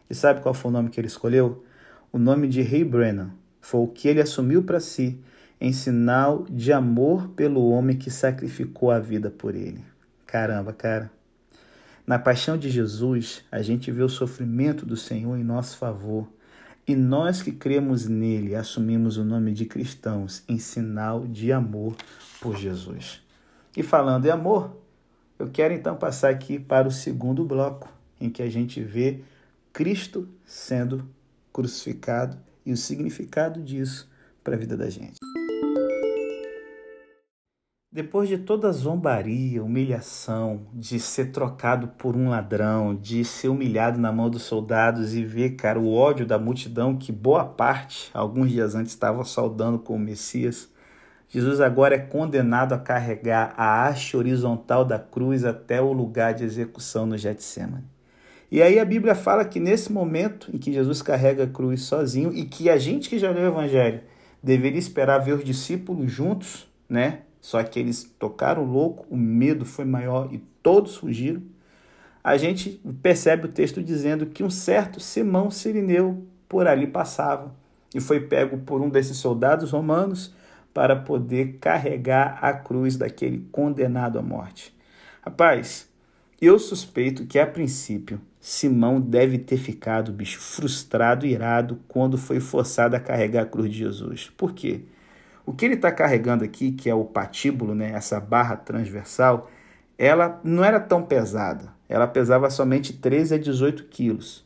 E 0.09 0.15
sabe 0.15 0.41
qual 0.41 0.55
foi 0.55 0.71
o 0.71 0.73
nome 0.73 0.89
que 0.89 0.99
ele 0.99 1.05
escolheu? 1.05 1.63
O 2.11 2.17
nome 2.17 2.47
de 2.47 2.63
Rei 2.63 2.83
Brennan, 2.83 3.29
foi 3.61 3.81
o 3.81 3.87
que 3.87 4.07
ele 4.07 4.19
assumiu 4.19 4.63
para 4.63 4.79
si, 4.79 5.21
em 5.59 5.73
sinal 5.73 6.45
de 6.49 6.71
amor 6.71 7.29
pelo 7.29 7.69
homem 7.69 7.97
que 7.97 8.09
sacrificou 8.09 8.91
a 8.91 8.99
vida 8.99 9.29
por 9.29 9.55
ele. 9.55 9.83
Caramba, 10.25 10.71
cara. 10.71 11.11
Na 12.07 12.17
paixão 12.17 12.57
de 12.57 12.69
Jesus, 12.69 13.43
a 13.51 13.61
gente 13.61 13.91
vê 13.91 14.01
o 14.01 14.09
sofrimento 14.09 14.85
do 14.85 14.95
Senhor 14.97 15.37
em 15.37 15.43
nosso 15.43 15.77
favor. 15.77 16.27
E 16.87 16.95
nós 16.95 17.41
que 17.41 17.51
cremos 17.51 18.07
nele 18.07 18.55
assumimos 18.55 19.17
o 19.17 19.23
nome 19.23 19.53
de 19.53 19.65
cristãos 19.65 20.43
em 20.47 20.57
sinal 20.57 21.27
de 21.27 21.51
amor 21.51 21.95
por 22.41 22.57
Jesus. 22.57 23.21
E 23.77 23.83
falando 23.83 24.25
em 24.25 24.31
amor, 24.31 24.75
eu 25.37 25.49
quero 25.49 25.73
então 25.73 25.95
passar 25.95 26.31
aqui 26.31 26.57
para 26.57 26.87
o 26.87 26.91
segundo 26.91 27.45
bloco, 27.45 27.87
em 28.19 28.29
que 28.29 28.41
a 28.41 28.49
gente 28.49 28.81
vê 28.81 29.21
Cristo 29.71 30.27
sendo 30.45 31.07
crucificado 31.53 32.37
e 32.65 32.71
o 32.71 32.77
significado 32.77 33.61
disso 33.61 34.09
para 34.43 34.55
a 34.55 34.59
vida 34.59 34.75
da 34.75 34.89
gente. 34.89 35.19
Depois 37.91 38.29
de 38.29 38.37
toda 38.37 38.69
a 38.69 38.71
zombaria, 38.71 39.63
humilhação, 39.63 40.67
de 40.71 40.99
ser 40.99 41.31
trocado 41.31 41.87
por 41.87 42.15
um 42.15 42.29
ladrão, 42.29 42.93
de 42.93 43.25
ser 43.25 43.47
humilhado 43.47 43.99
na 43.99 44.11
mão 44.11 44.29
dos 44.29 44.43
soldados 44.43 45.15
e 45.15 45.25
ver, 45.25 45.55
cara, 45.55 45.79
o 45.79 45.91
ódio 45.91 46.23
da 46.23 46.37
multidão 46.37 46.95
que 46.95 47.11
boa 47.11 47.43
parte, 47.43 48.11
alguns 48.13 48.51
dias 48.51 48.75
antes, 48.75 48.91
estava 48.91 49.25
saudando 49.25 49.79
com 49.79 49.95
o 49.95 49.99
Messias, 49.99 50.69
Jesus 51.27 51.59
agora 51.59 51.95
é 51.95 51.97
condenado 51.99 52.73
a 52.73 52.77
carregar 52.77 53.55
a 53.57 53.87
haste 53.87 54.15
horizontal 54.15 54.85
da 54.85 54.99
cruz 54.99 55.43
até 55.43 55.81
o 55.81 55.91
lugar 55.91 56.35
de 56.35 56.43
execução 56.43 57.07
no 57.07 57.17
Getsemane. 57.17 57.85
E 58.51 58.61
aí 58.61 58.77
a 58.77 58.85
Bíblia 58.85 59.15
fala 59.15 59.43
que 59.43 59.59
nesse 59.59 59.91
momento 59.91 60.51
em 60.53 60.59
que 60.59 60.71
Jesus 60.71 61.01
carrega 61.01 61.45
a 61.45 61.49
cruz 61.49 61.81
sozinho 61.81 62.31
e 62.31 62.45
que 62.45 62.69
a 62.69 62.77
gente 62.77 63.09
que 63.09 63.17
já 63.17 63.31
leu 63.31 63.45
o 63.45 63.47
Evangelho 63.47 64.01
deveria 64.43 64.77
esperar 64.77 65.17
ver 65.17 65.33
os 65.33 65.43
discípulos 65.43 66.11
juntos, 66.11 66.67
né? 66.87 67.21
Só 67.41 67.63
que 67.63 67.79
eles 67.79 68.03
tocaram 68.19 68.63
louco, 68.63 69.05
o 69.09 69.17
medo 69.17 69.65
foi 69.65 69.85
maior 69.85 70.33
e 70.33 70.39
todos 70.61 70.97
fugiram. 70.97 71.41
A 72.23 72.37
gente 72.37 72.81
percebe 73.01 73.45
o 73.45 73.51
texto 73.51 73.81
dizendo 73.81 74.25
que 74.25 74.43
um 74.43 74.49
certo 74.49 74.99
Simão 74.99 75.49
Sirineu 75.49 76.25
por 76.47 76.67
ali 76.67 76.85
passava 76.85 77.55
e 77.93 77.99
foi 77.99 78.19
pego 78.19 78.57
por 78.59 78.81
um 78.81 78.89
desses 78.89 79.17
soldados 79.17 79.71
romanos 79.71 80.33
para 80.73 80.95
poder 80.95 81.57
carregar 81.59 82.37
a 82.41 82.53
cruz 82.53 82.95
daquele 82.95 83.47
condenado 83.51 84.19
à 84.19 84.21
morte. 84.21 84.75
Rapaz, 85.21 85.89
eu 86.41 86.59
suspeito 86.59 87.25
que 87.25 87.39
a 87.39 87.47
princípio 87.47 88.21
Simão 88.39 89.01
deve 89.01 89.37
ter 89.37 89.57
ficado, 89.57 90.13
bicho, 90.13 90.39
frustrado 90.39 91.25
e 91.25 91.31
irado 91.31 91.79
quando 91.87 92.17
foi 92.17 92.39
forçado 92.39 92.95
a 92.95 92.99
carregar 92.99 93.43
a 93.43 93.45
cruz 93.45 93.69
de 93.69 93.79
Jesus. 93.79 94.31
Por 94.37 94.53
quê? 94.53 94.83
O 95.49 95.53
que 95.53 95.65
ele 95.65 95.73
está 95.73 95.91
carregando 95.91 96.43
aqui, 96.43 96.71
que 96.71 96.87
é 96.87 96.93
o 96.93 97.03
patíbulo, 97.03 97.73
né, 97.73 97.89
essa 97.95 98.19
barra 98.19 98.55
transversal, 98.55 99.49
ela 99.97 100.39
não 100.43 100.63
era 100.63 100.79
tão 100.79 101.01
pesada. 101.01 101.73
Ela 101.89 102.05
pesava 102.05 102.51
somente 102.51 102.93
13 102.93 103.33
a 103.33 103.37
18 103.39 103.85
quilos. 103.85 104.45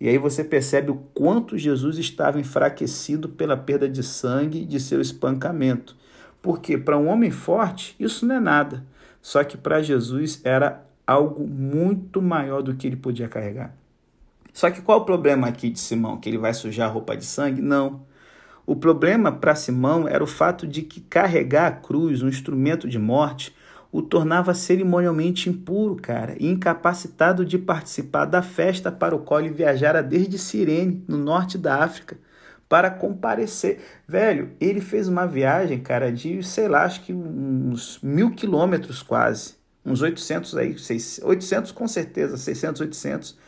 E 0.00 0.08
aí 0.08 0.16
você 0.16 0.42
percebe 0.42 0.90
o 0.90 1.02
quanto 1.12 1.58
Jesus 1.58 1.98
estava 1.98 2.40
enfraquecido 2.40 3.28
pela 3.28 3.58
perda 3.58 3.86
de 3.86 4.02
sangue 4.02 4.64
de 4.64 4.80
seu 4.80 5.02
espancamento. 5.02 5.94
Porque 6.40 6.78
para 6.78 6.96
um 6.96 7.08
homem 7.08 7.30
forte, 7.30 7.94
isso 8.00 8.24
não 8.24 8.36
é 8.36 8.40
nada. 8.40 8.86
Só 9.20 9.44
que 9.44 9.58
para 9.58 9.82
Jesus 9.82 10.40
era 10.42 10.82
algo 11.06 11.46
muito 11.46 12.22
maior 12.22 12.62
do 12.62 12.74
que 12.74 12.86
ele 12.86 12.96
podia 12.96 13.28
carregar. 13.28 13.76
Só 14.54 14.70
que 14.70 14.80
qual 14.80 15.00
o 15.00 15.04
problema 15.04 15.46
aqui 15.46 15.68
de 15.68 15.78
Simão? 15.78 16.18
Que 16.18 16.30
ele 16.30 16.38
vai 16.38 16.54
sujar 16.54 16.88
a 16.88 16.90
roupa 16.90 17.14
de 17.14 17.26
sangue? 17.26 17.60
Não. 17.60 18.07
O 18.68 18.76
problema 18.76 19.32
para 19.32 19.54
Simão 19.54 20.06
era 20.06 20.22
o 20.22 20.26
fato 20.26 20.66
de 20.66 20.82
que 20.82 21.00
carregar 21.00 21.68
a 21.68 21.70
cruz, 21.70 22.22
um 22.22 22.28
instrumento 22.28 22.86
de 22.86 22.98
morte, 22.98 23.56
o 23.90 24.02
tornava 24.02 24.52
cerimonialmente 24.52 25.48
impuro, 25.48 25.96
cara, 25.96 26.36
e 26.38 26.46
incapacitado 26.46 27.46
de 27.46 27.56
participar 27.56 28.26
da 28.26 28.42
festa 28.42 28.92
para 28.92 29.16
o 29.16 29.20
qual 29.20 29.40
ele 29.40 29.48
viajara 29.48 30.02
desde 30.02 30.36
Cirene, 30.36 31.02
no 31.08 31.16
norte 31.16 31.56
da 31.56 31.82
África, 31.82 32.18
para 32.68 32.90
comparecer. 32.90 33.80
Velho, 34.06 34.50
ele 34.60 34.82
fez 34.82 35.08
uma 35.08 35.26
viagem, 35.26 35.80
cara, 35.80 36.12
de, 36.12 36.42
sei 36.42 36.68
lá, 36.68 36.84
acho 36.84 37.00
que 37.04 37.14
uns 37.14 37.98
mil 38.02 38.32
quilômetros 38.32 39.02
quase, 39.02 39.54
uns 39.82 40.02
800 40.02 40.54
aí, 40.58 40.76
800 41.22 41.72
com 41.72 41.88
certeza, 41.88 42.36
600, 42.36 42.82
800, 42.82 43.38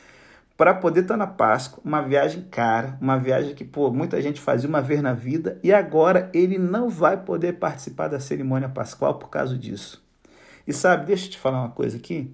para 0.61 0.75
poder 0.75 1.01
estar 1.01 1.15
tá 1.15 1.19
na 1.19 1.27
Páscoa, 1.27 1.81
uma 1.83 2.03
viagem 2.03 2.43
cara, 2.51 2.99
uma 3.01 3.17
viagem 3.17 3.55
que 3.55 3.65
pô, 3.65 3.91
muita 3.91 4.21
gente 4.21 4.39
fazia 4.39 4.69
uma 4.69 4.83
vez 4.83 5.01
na 5.01 5.15
vida 5.15 5.59
e 5.65 5.73
agora 5.73 6.29
ele 6.35 6.59
não 6.59 6.91
vai 6.91 7.17
poder 7.17 7.55
participar 7.55 8.09
da 8.09 8.21
cerimônia 8.21 8.69
pascual 8.69 9.15
por 9.15 9.31
causa 9.31 9.57
disso. 9.57 10.05
E 10.67 10.73
sabe, 10.75 11.07
deixa 11.07 11.25
eu 11.25 11.31
te 11.31 11.39
falar 11.39 11.63
uma 11.63 11.71
coisa 11.71 11.97
aqui. 11.97 12.31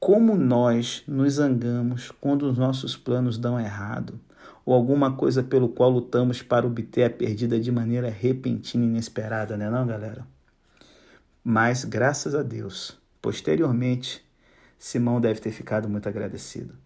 Como 0.00 0.34
nós 0.34 1.04
nos 1.06 1.34
zangamos 1.34 2.10
quando 2.10 2.44
os 2.44 2.56
nossos 2.56 2.96
planos 2.96 3.36
dão 3.36 3.60
errado, 3.60 4.18
ou 4.64 4.72
alguma 4.72 5.12
coisa 5.12 5.42
pelo 5.42 5.68
qual 5.68 5.90
lutamos 5.90 6.40
para 6.40 6.66
obter 6.66 7.04
a 7.04 7.10
perdida 7.10 7.60
de 7.60 7.70
maneira 7.70 8.08
repentina 8.08 8.82
e 8.82 8.88
inesperada, 8.88 9.58
né, 9.58 9.68
não, 9.68 9.86
galera? 9.86 10.26
Mas 11.44 11.84
graças 11.84 12.34
a 12.34 12.42
Deus, 12.42 12.98
posteriormente, 13.20 14.24
Simão 14.78 15.20
deve 15.20 15.38
ter 15.38 15.50
ficado 15.50 15.86
muito 15.86 16.08
agradecido. 16.08 16.81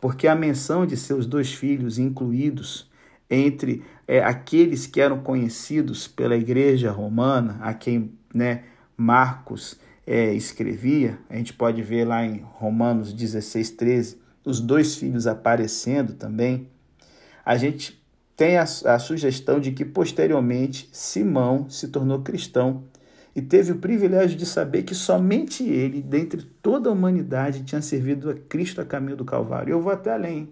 Porque 0.00 0.26
a 0.26 0.34
menção 0.34 0.86
de 0.86 0.96
seus 0.96 1.26
dois 1.26 1.52
filhos 1.52 1.98
incluídos 1.98 2.90
entre 3.28 3.84
é, 4.08 4.20
aqueles 4.24 4.86
que 4.86 5.00
eram 5.00 5.20
conhecidos 5.20 6.08
pela 6.08 6.36
igreja 6.36 6.90
romana, 6.90 7.58
a 7.60 7.72
quem 7.72 8.12
né, 8.34 8.64
Marcos 8.96 9.78
é, 10.06 10.34
escrevia, 10.34 11.18
a 11.28 11.36
gente 11.36 11.52
pode 11.52 11.82
ver 11.82 12.04
lá 12.04 12.24
em 12.24 12.44
Romanos 12.54 13.12
16, 13.12 13.70
13, 13.70 14.18
os 14.44 14.60
dois 14.60 14.96
filhos 14.96 15.26
aparecendo 15.26 16.14
também, 16.14 16.68
a 17.44 17.56
gente 17.56 18.02
tem 18.36 18.56
a, 18.56 18.62
a 18.62 18.98
sugestão 18.98 19.60
de 19.60 19.70
que 19.70 19.84
posteriormente 19.84 20.88
Simão 20.92 21.68
se 21.68 21.88
tornou 21.88 22.22
cristão 22.22 22.84
e 23.34 23.40
teve 23.40 23.72
o 23.72 23.78
privilégio 23.78 24.36
de 24.36 24.44
saber 24.44 24.82
que 24.82 24.94
somente 24.94 25.62
ele, 25.62 26.02
dentre 26.02 26.42
toda 26.62 26.88
a 26.88 26.92
humanidade, 26.92 27.62
tinha 27.62 27.80
servido 27.80 28.30
a 28.30 28.34
Cristo 28.34 28.80
a 28.80 28.84
caminho 28.84 29.16
do 29.16 29.24
Calvário. 29.24 29.72
Eu 29.72 29.80
vou 29.80 29.92
até 29.92 30.12
além. 30.12 30.48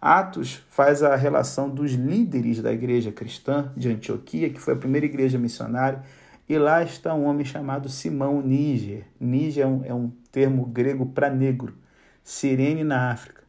Atos 0.00 0.62
faz 0.68 1.02
a 1.02 1.16
relação 1.16 1.70
dos 1.70 1.92
líderes 1.92 2.60
da 2.60 2.72
igreja 2.72 3.10
cristã 3.10 3.72
de 3.76 3.88
Antioquia, 3.88 4.50
que 4.50 4.60
foi 4.60 4.74
a 4.74 4.76
primeira 4.76 5.06
igreja 5.06 5.38
missionária, 5.38 6.02
e 6.48 6.58
lá 6.58 6.82
está 6.82 7.14
um 7.14 7.24
homem 7.24 7.44
chamado 7.44 7.88
Simão 7.88 8.40
Níger. 8.40 9.04
Níger 9.18 9.64
é 9.64 9.66
um, 9.66 9.84
é 9.84 9.94
um 9.94 10.10
termo 10.30 10.66
grego 10.66 11.06
para 11.06 11.30
negro. 11.30 11.74
Sirene 12.22 12.84
na 12.84 13.10
África. 13.10 13.42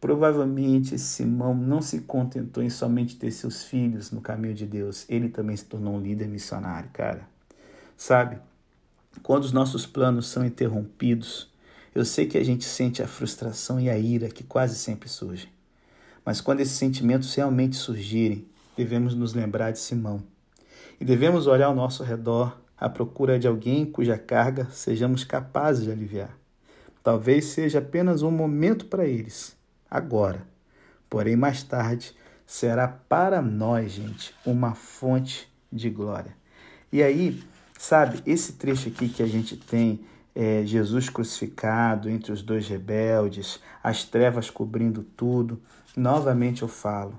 Provavelmente 0.00 0.98
Simão 0.98 1.54
não 1.54 1.82
se 1.82 2.00
contentou 2.00 2.62
em 2.62 2.70
somente 2.70 3.16
ter 3.16 3.30
seus 3.30 3.64
filhos 3.64 4.10
no 4.10 4.22
caminho 4.22 4.54
de 4.54 4.66
Deus. 4.66 5.04
Ele 5.08 5.28
também 5.28 5.56
se 5.56 5.66
tornou 5.66 5.96
um 5.96 6.00
líder 6.00 6.28
missionário, 6.28 6.88
cara. 6.92 7.29
Sabe? 8.00 8.38
Quando 9.22 9.44
os 9.44 9.52
nossos 9.52 9.84
planos 9.84 10.26
são 10.26 10.42
interrompidos, 10.42 11.52
eu 11.94 12.02
sei 12.02 12.24
que 12.24 12.38
a 12.38 12.42
gente 12.42 12.64
sente 12.64 13.02
a 13.02 13.06
frustração 13.06 13.78
e 13.78 13.90
a 13.90 13.98
ira 13.98 14.30
que 14.30 14.42
quase 14.42 14.74
sempre 14.76 15.06
surgem. 15.06 15.50
Mas 16.24 16.40
quando 16.40 16.60
esses 16.60 16.78
sentimentos 16.78 17.34
realmente 17.34 17.76
surgirem, 17.76 18.48
devemos 18.74 19.14
nos 19.14 19.34
lembrar 19.34 19.72
de 19.72 19.80
Simão 19.80 20.22
e 20.98 21.04
devemos 21.04 21.46
olhar 21.46 21.66
ao 21.66 21.74
nosso 21.74 22.02
redor 22.02 22.58
à 22.74 22.88
procura 22.88 23.38
de 23.38 23.46
alguém 23.46 23.84
cuja 23.84 24.16
carga 24.16 24.66
sejamos 24.70 25.22
capazes 25.22 25.84
de 25.84 25.92
aliviar. 25.92 26.34
Talvez 27.02 27.44
seja 27.48 27.80
apenas 27.80 28.22
um 28.22 28.30
momento 28.30 28.86
para 28.86 29.04
eles, 29.04 29.54
agora. 29.90 30.40
Porém, 31.10 31.36
mais 31.36 31.62
tarde 31.62 32.16
será 32.46 32.88
para 32.88 33.42
nós, 33.42 33.92
gente, 33.92 34.34
uma 34.46 34.74
fonte 34.74 35.46
de 35.70 35.90
glória. 35.90 36.34
E 36.90 37.02
aí, 37.02 37.38
sabe, 37.80 38.22
esse 38.26 38.52
trecho 38.52 38.90
aqui 38.90 39.08
que 39.08 39.22
a 39.22 39.26
gente 39.26 39.56
tem 39.56 40.00
é, 40.34 40.62
Jesus 40.66 41.08
crucificado 41.08 42.10
entre 42.10 42.30
os 42.30 42.42
dois 42.42 42.68
rebeldes, 42.68 43.58
as 43.82 44.04
trevas 44.04 44.50
cobrindo 44.50 45.02
tudo. 45.02 45.58
Novamente 45.96 46.60
eu 46.60 46.68
falo, 46.68 47.14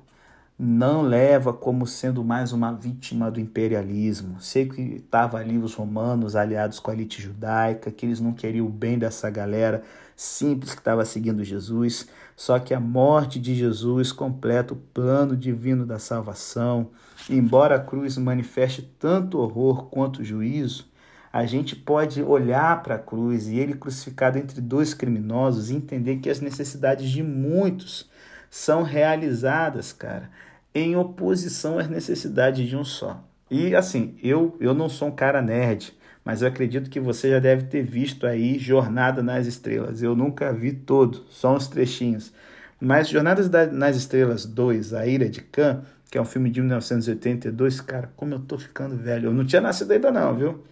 não 0.58 1.02
leva 1.02 1.52
como 1.52 1.88
sendo 1.88 2.24
mais 2.24 2.54
uma 2.54 2.72
vítima 2.72 3.32
do 3.32 3.40
imperialismo. 3.40 4.40
Sei 4.40 4.70
que 4.70 4.82
estava 5.04 5.40
ali 5.40 5.58
os 5.58 5.74
romanos 5.74 6.36
aliados 6.36 6.80
com 6.80 6.92
a 6.92 6.94
elite 6.94 7.20
judaica, 7.20 7.90
que 7.90 8.06
eles 8.06 8.20
não 8.20 8.32
queriam 8.32 8.68
o 8.68 8.70
bem 8.70 9.00
dessa 9.00 9.32
galera 9.32 9.84
simples 10.22 10.74
que 10.74 10.82
estava 10.82 11.06
seguindo 11.06 11.44
Jesus. 11.44 12.08
Só 12.36 12.60
que 12.60 12.74
a 12.74 12.80
morte 12.80 13.40
de 13.40 13.56
Jesus 13.56 14.12
completa 14.12 14.74
o 14.74 14.78
plano 14.78 15.36
divino 15.36 15.86
da 15.86 16.00
salvação. 16.00 16.90
Embora 17.30 17.76
a 17.76 17.80
cruz 17.80 18.18
manifeste 18.18 18.82
tanto 19.00 19.40
horror 19.40 19.86
quanto 19.86 20.24
juízo, 20.24 20.86
a 21.32 21.46
gente 21.46 21.76
pode 21.76 22.22
olhar 22.22 22.84
para 22.84 22.96
a 22.96 23.00
cruz 23.00 23.48
e 23.48 23.58
ele 23.58 23.74
crucificado 23.74 24.38
entre 24.38 24.60
dois 24.60 24.94
criminosos 24.94 25.70
e 25.70 25.76
entender 25.76 26.18
que 26.18 26.30
as 26.30 26.42
necessidades 26.42 27.10
de 27.10 27.24
muitos 27.24 28.10
são 28.50 28.84
realizadas, 28.84 29.94
cara 29.94 30.30
em 30.74 30.96
oposição 30.96 31.78
às 31.78 31.90
necessidades 31.90 32.68
de 32.68 32.76
um 32.76 32.84
só. 32.84 33.24
E 33.50 33.76
assim, 33.76 34.16
eu, 34.24 34.56
eu 34.60 34.74
não 34.74 34.88
sou 34.88 35.10
um 35.10 35.16
cara 35.16 35.42
nerd, 35.42 35.94
mas 36.24 36.42
eu 36.42 36.48
acredito 36.48 36.90
que 36.90 37.00
você 37.00 37.30
já 37.30 37.40
deve 37.40 37.64
ter 37.64 37.84
visto 37.84 38.28
aí 38.28 38.60
Jornada 38.60 39.24
nas 39.24 39.48
Estrelas. 39.48 40.04
Eu 40.04 40.16
nunca 40.16 40.54
vi 40.54 40.72
todo, 40.72 41.26
só 41.30 41.56
uns 41.56 41.68
trechinhos. 41.68 42.32
Mas 42.80 43.10
Jornadas 43.10 43.50
nas 43.72 43.96
Estrelas 43.96 44.46
2, 44.46 44.94
A 44.94 45.06
Ira 45.06 45.30
de 45.30 45.42
Khan, 45.42 45.84
que 46.10 46.18
é 46.18 46.22
um 46.22 46.26
filme 46.26 46.50
de 46.50 46.62
1982, 46.62 47.82
cara, 47.82 48.12
como 48.16 48.34
eu 48.36 48.40
tô 48.40 48.58
ficando 48.58 48.96
velho. 48.96 49.30
Eu 49.30 49.34
não 49.34 49.46
tinha 49.46 49.62
nascido 49.62 49.92
ainda 49.92 50.12
não, 50.12 50.36
viu? 50.36 50.64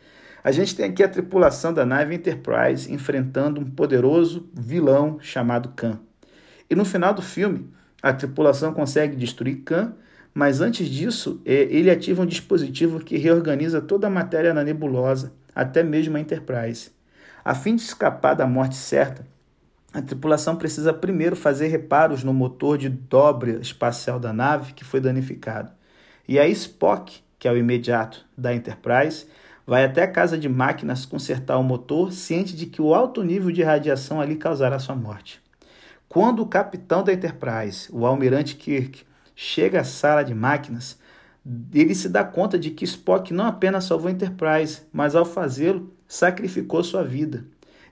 A 0.43 0.51
gente 0.51 0.75
tem 0.75 0.85
aqui 0.85 1.03
a 1.03 1.09
tripulação 1.09 1.73
da 1.73 1.85
nave 1.85 2.15
Enterprise 2.15 2.91
enfrentando 2.91 3.59
um 3.59 3.69
poderoso 3.69 4.49
vilão 4.53 5.19
chamado 5.21 5.69
Khan. 5.75 5.99
E 6.69 6.75
no 6.75 6.85
final 6.85 7.13
do 7.13 7.21
filme, 7.21 7.69
a 8.01 8.13
tripulação 8.13 8.73
consegue 8.73 9.15
destruir 9.15 9.63
Khan, 9.63 9.93
mas 10.33 10.61
antes 10.61 10.87
disso, 10.87 11.41
é, 11.45 11.53
ele 11.53 11.89
ativa 11.89 12.21
um 12.21 12.25
dispositivo 12.25 12.99
que 12.99 13.17
reorganiza 13.17 13.81
toda 13.81 14.07
a 14.07 14.09
matéria 14.09 14.53
na 14.53 14.63
nebulosa, 14.63 15.33
até 15.53 15.83
mesmo 15.83 16.17
a 16.17 16.19
Enterprise. 16.19 16.91
A 17.43 17.55
fim 17.55 17.75
de 17.75 17.81
escapar 17.81 18.35
da 18.35 18.45
morte 18.45 18.75
certa, 18.75 19.25
a 19.91 20.01
tripulação 20.01 20.55
precisa 20.55 20.93
primeiro 20.93 21.35
fazer 21.35 21.67
reparos 21.67 22.23
no 22.23 22.33
motor 22.33 22.77
de 22.77 22.89
dobra 22.89 23.59
espacial 23.59 24.19
da 24.19 24.31
nave 24.31 24.73
que 24.73 24.85
foi 24.85 24.99
danificado. 24.99 25.71
E 26.27 26.37
aí 26.37 26.51
Spock, 26.51 27.23
que 27.39 27.47
é 27.47 27.51
o 27.51 27.57
imediato 27.57 28.23
da 28.37 28.53
Enterprise, 28.53 29.25
vai 29.65 29.83
até 29.83 30.03
a 30.03 30.11
casa 30.11 30.37
de 30.37 30.47
máquinas 30.47 31.05
consertar 31.05 31.57
o 31.57 31.63
motor, 31.63 32.11
ciente 32.11 32.55
de 32.55 32.67
que 32.67 32.81
o 32.81 32.93
alto 32.93 33.23
nível 33.23 33.51
de 33.51 33.63
radiação 33.63 34.21
ali 34.21 34.35
causará 34.35 34.77
sua 34.77 34.95
morte. 34.95 35.41
Quando 36.07 36.43
o 36.43 36.47
capitão 36.47 37.03
da 37.03 37.13
Enterprise, 37.13 37.87
o 37.91 38.05
almirante 38.05 38.55
Kirk, 38.55 39.03
chega 39.35 39.81
à 39.81 39.83
sala 39.83 40.21
de 40.21 40.35
máquinas, 40.35 40.98
ele 41.73 41.95
se 41.95 42.07
dá 42.09 42.23
conta 42.23 42.59
de 42.59 42.69
que 42.69 42.85
Spock 42.85 43.33
não 43.33 43.45
apenas 43.45 43.85
salvou 43.85 44.11
Enterprise, 44.11 44.81
mas 44.93 45.15
ao 45.15 45.25
fazê-lo, 45.25 45.91
sacrificou 46.07 46.83
sua 46.83 47.03
vida. 47.03 47.45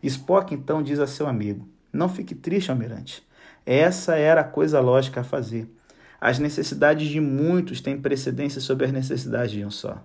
Spock 0.04 0.54
então 0.54 0.84
diz 0.84 1.00
a 1.00 1.08
seu 1.08 1.28
amigo: 1.28 1.67
Não 1.91 2.08
fique 2.08 2.36
triste, 2.36 2.70
almirante. 2.70 3.26
Essa 3.65 4.15
era 4.15 4.41
a 4.41 4.46
coisa 4.46 4.80
lógica 4.80 5.22
a 5.22 5.24
fazer. 5.24 5.67
As 6.22 6.39
necessidades 6.39 7.08
de 7.10 7.20
muitos 7.20 7.82
têm 7.82 8.00
precedência 8.00 8.62
sobre 8.62 8.86
as 8.86 8.91
necessidades 8.91 9.52
de 9.52 9.65
um 9.65 9.72
só. 9.72 10.02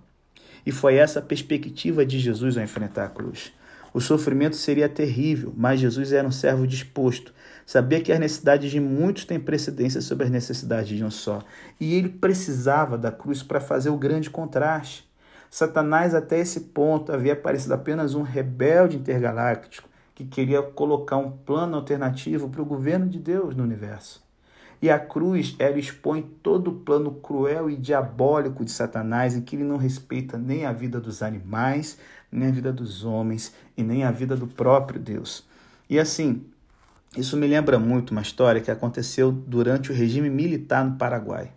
E 0.65 0.73
foi 0.73 0.97
essa 0.97 1.19
a 1.19 1.23
perspectiva 1.23 2.05
de 2.05 2.19
Jesus 2.19 2.57
ao 2.57 2.65
enfrentar 2.65 3.05
a 3.05 3.09
cruz. 3.09 3.53
O 3.95 4.01
sofrimento 4.01 4.57
seria 4.57 4.89
terrível, 4.89 5.53
mas 5.57 5.81
Jesus 5.81 6.13
era 6.13 6.27
um 6.27 6.33
servo 6.33 6.67
disposto. 6.67 7.35
Sabia 7.67 8.01
que 8.01 8.11
as 8.11 8.19
necessidades 8.19 8.71
de 8.71 8.81
muitos 8.81 9.25
têm 9.25 9.39
precedência 9.39 10.01
sobre 10.01 10.25
as 10.25 10.31
necessidades 10.31 10.97
de 10.97 11.05
um 11.05 11.11
só. 11.11 11.43
E 11.79 11.95
ele 11.95 12.09
precisava 12.09 12.97
da 12.97 13.13
cruz 13.13 13.43
para 13.43 13.61
fazer 13.61 13.91
o 13.91 13.99
grande 13.99 14.31
contraste. 14.31 15.11
Satanás, 15.51 16.15
até 16.15 16.39
esse 16.39 16.61
ponto, 16.61 17.13
havia 17.13 17.35
aparecido 17.35 17.75
apenas 17.75 18.15
um 18.15 18.23
rebelde 18.23 18.97
intergaláctico 18.97 19.89
que 20.15 20.25
queria 20.25 20.63
colocar 20.63 21.19
um 21.19 21.31
plano 21.31 21.77
alternativo 21.77 22.49
para 22.49 22.63
o 22.63 22.67
governo 22.67 23.07
de 23.07 23.19
Deus 23.19 23.55
no 23.55 23.63
universo. 23.63 24.23
E 24.81 24.91
a 24.91 24.99
cruz, 24.99 25.55
ela 25.61 25.79
expõe 25.79 26.23
todo 26.43 26.69
o 26.69 26.75
plano 26.81 27.13
cruel 27.13 27.71
e 27.71 27.77
diabólico 27.77 28.65
de 28.65 28.73
Satanás, 28.73 29.37
em 29.37 29.41
que 29.41 29.55
ele 29.55 29.63
não 29.63 29.77
respeita 29.77 30.37
nem 30.37 30.67
a 30.67 30.73
vida 30.73 31.01
dos 31.01 31.23
animais, 31.23 31.99
nem 32.33 32.49
a 32.49 32.51
vida 32.51 32.73
dos 32.73 33.05
homens 33.05 33.55
e 33.77 33.83
nem 33.83 34.03
a 34.03 34.11
vida 34.11 34.35
do 34.35 34.47
próprio 34.47 34.99
Deus. 34.99 35.45
E 35.89 35.99
assim, 35.99 36.43
isso 37.17 37.37
me 37.37 37.47
lembra 37.47 37.79
muito 37.79 38.13
uma 38.13 38.23
história 38.23 38.61
que 38.61 38.71
aconteceu 38.71 39.31
durante 39.31 39.93
o 39.93 39.95
regime 39.95 40.31
militar 40.31 40.83
no 40.83 40.97
Paraguai. 40.97 41.53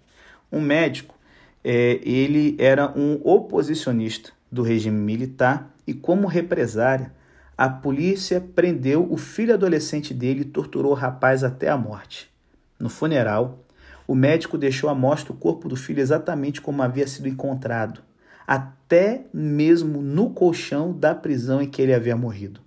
Um 0.51 0.59
médico, 0.59 1.15
é, 1.63 1.99
ele 2.03 2.55
era 2.59 2.91
um 2.95 3.21
oposicionista 3.23 4.31
do 4.51 4.61
regime 4.61 4.99
militar 4.99 5.73
e, 5.88 5.93
como 5.93 6.27
represária, 6.27 7.13
a 7.57 7.69
polícia 7.69 8.41
prendeu 8.53 9.09
o 9.09 9.15
filho 9.15 9.53
adolescente 9.53 10.13
dele 10.13 10.41
e 10.41 10.45
torturou 10.45 10.91
o 10.91 10.95
rapaz 10.95 11.41
até 11.41 11.69
a 11.69 11.77
morte. 11.77 12.29
No 12.77 12.89
funeral, 12.89 13.63
o 14.05 14.13
médico 14.13 14.57
deixou 14.57 14.89
à 14.89 14.95
mostra 14.95 15.31
o 15.31 15.38
corpo 15.38 15.69
do 15.69 15.75
filho 15.77 16.01
exatamente 16.01 16.61
como 16.61 16.83
havia 16.83 17.07
sido 17.07 17.29
encontrado, 17.29 18.01
até 18.45 19.25
mesmo 19.34 20.01
no 20.01 20.29
colchão 20.29 20.91
da 20.91 21.15
prisão 21.15 21.62
em 21.62 21.69
que 21.69 21.81
ele 21.81 21.93
havia 21.93 22.15
morrido. 22.15 22.62